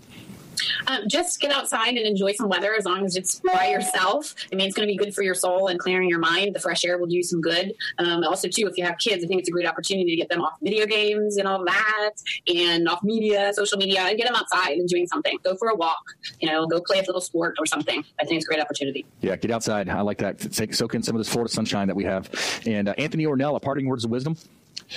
[0.86, 4.34] Um, just get outside and enjoy some weather as long as it's by yourself.
[4.52, 6.54] I mean, it's going to be good for your soul and clearing your mind.
[6.54, 7.72] The fresh air will do some good.
[7.98, 10.28] Um, also, too, if you have kids, I think it's a great opportunity to get
[10.28, 12.12] them off video games and all that,
[12.52, 15.38] and off media, social media, and get them outside and doing something.
[15.44, 16.02] Go for a walk.
[16.40, 18.04] You know, go play a little sport or something.
[18.20, 19.04] I think it's a great opportunity.
[19.20, 19.88] Yeah, get outside.
[19.88, 20.38] I like that.
[20.52, 22.30] Take soak in some of this Florida sunshine that we have.
[22.66, 24.36] And uh, Anthony a parting words of wisdom.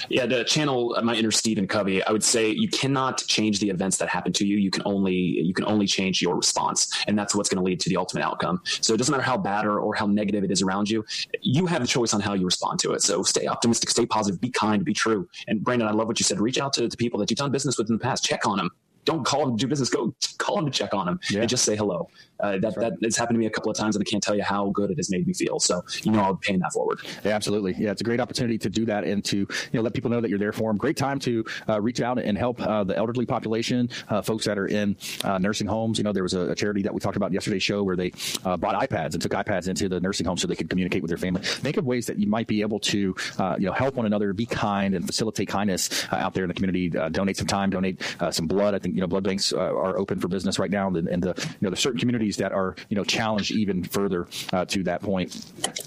[0.09, 3.69] Yeah, to channel uh, my inner Stephen Covey, I would say you cannot change the
[3.69, 4.57] events that happen to you.
[4.57, 7.79] You can only you can only change your response, and that's what's going to lead
[7.81, 8.61] to the ultimate outcome.
[8.65, 11.05] So it doesn't matter how bad or, or how negative it is around you.
[11.41, 13.01] You have the choice on how you respond to it.
[13.01, 15.27] So stay optimistic, stay positive, be kind, be true.
[15.47, 16.39] And Brandon, I love what you said.
[16.39, 18.23] Reach out to, to people that you've done business with in the past.
[18.23, 18.69] Check on them.
[19.05, 19.89] Don't call them to do business.
[19.89, 21.41] Go call them to check on them yeah.
[21.41, 22.09] and just say hello.
[22.39, 22.91] Uh, that right.
[23.15, 24.97] happened to me a couple of times, and I can't tell you how good it
[24.97, 25.59] has made me feel.
[25.59, 26.99] So you know, I'll be paying that forward.
[27.23, 27.75] Yeah, absolutely.
[27.77, 30.21] Yeah, it's a great opportunity to do that and to you know let people know
[30.21, 30.77] that you're there for them.
[30.77, 34.57] Great time to uh, reach out and help uh, the elderly population, uh, folks that
[34.57, 35.97] are in uh, nursing homes.
[35.97, 38.11] You know, there was a, a, charity that we talked about yesterday's show where they
[38.45, 41.09] uh, bought iPads and took iPads into the nursing home so they could communicate with
[41.09, 41.41] their family.
[41.41, 44.45] Think of ways that you might be able to you know help one another, be
[44.45, 46.89] kind, and facilitate kindness out there in the community.
[46.89, 48.73] donate some time, donate some blood.
[48.73, 51.33] I think you know blood banks are open for business right now, and, and the
[51.37, 54.27] you know there's certain communities that are you know challenged even further
[54.67, 55.33] to that point.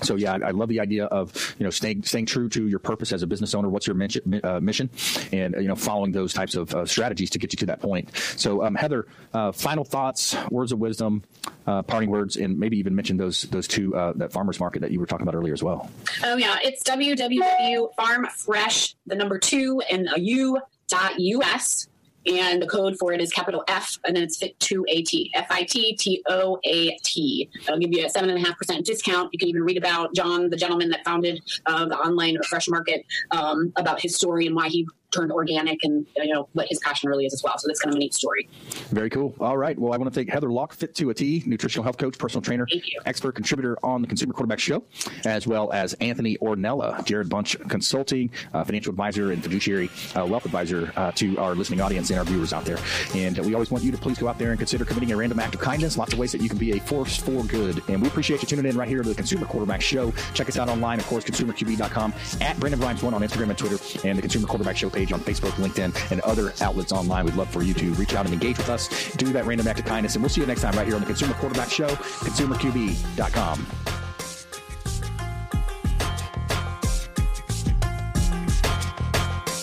[0.03, 2.79] So yeah, I, I love the idea of you know staying staying true to your
[2.79, 3.69] purpose as a business owner.
[3.69, 4.91] What's your mission, uh, mission
[5.33, 8.15] and you know following those types of uh, strategies to get you to that point.
[8.37, 11.23] So um, Heather, uh, final thoughts, words of wisdom,
[11.67, 14.91] uh, parting words, and maybe even mention those those two uh, that farmers market that
[14.91, 15.91] you were talking about earlier as well.
[16.25, 21.89] Oh yeah, it's www.farmfresh the number two and a u dot us
[22.29, 25.31] and the code for it is capital F, and then it's fit to a T,
[25.35, 27.49] F I T T O A T.
[27.65, 29.31] That'll give you a seven and a half percent discount.
[29.33, 33.05] You can even read about John, the gentleman that founded uh, the online fresh market,
[33.31, 37.09] um, about his story and why he turned organic and you know what his passion
[37.09, 37.57] really is as well.
[37.59, 38.49] So that's kind of a neat story.
[38.91, 39.35] Very cool.
[39.41, 39.79] All right.
[39.79, 42.43] Well, I want to thank Heather Lalk, Fit to a T, nutritional health coach, personal
[42.43, 42.67] trainer,
[43.07, 44.85] expert contributor on the Consumer Quarterback Show,
[45.25, 50.45] as well as Anthony Ornella, Jarrod Bunch Consulting, uh, financial advisor and fiduciary uh, wealth
[50.45, 52.79] advisor uh, to our listening audience and our viewers out there.
[53.15, 55.41] And we always want you to please go out there and consider committing a random
[55.41, 55.97] act of kindness.
[55.97, 57.83] Lots of ways that you can be a force for good.
[57.89, 60.13] And we appreciate you tuning in right here to the Consumer Quarterback Show.
[60.35, 63.79] Check us out online, of course, consumerqb.com, at Brandon Rhymes One on Instagram and Twitter,
[64.07, 67.25] and the Consumer Quarterback Show page on Facebook, LinkedIn, and other outlets online.
[67.25, 69.79] We'd love for you to reach out and engage with us, do that random act
[69.79, 71.89] of kindness, and we'll see you next time right here on the Consumer Quarterback Show,
[71.89, 73.67] consumerqb.com.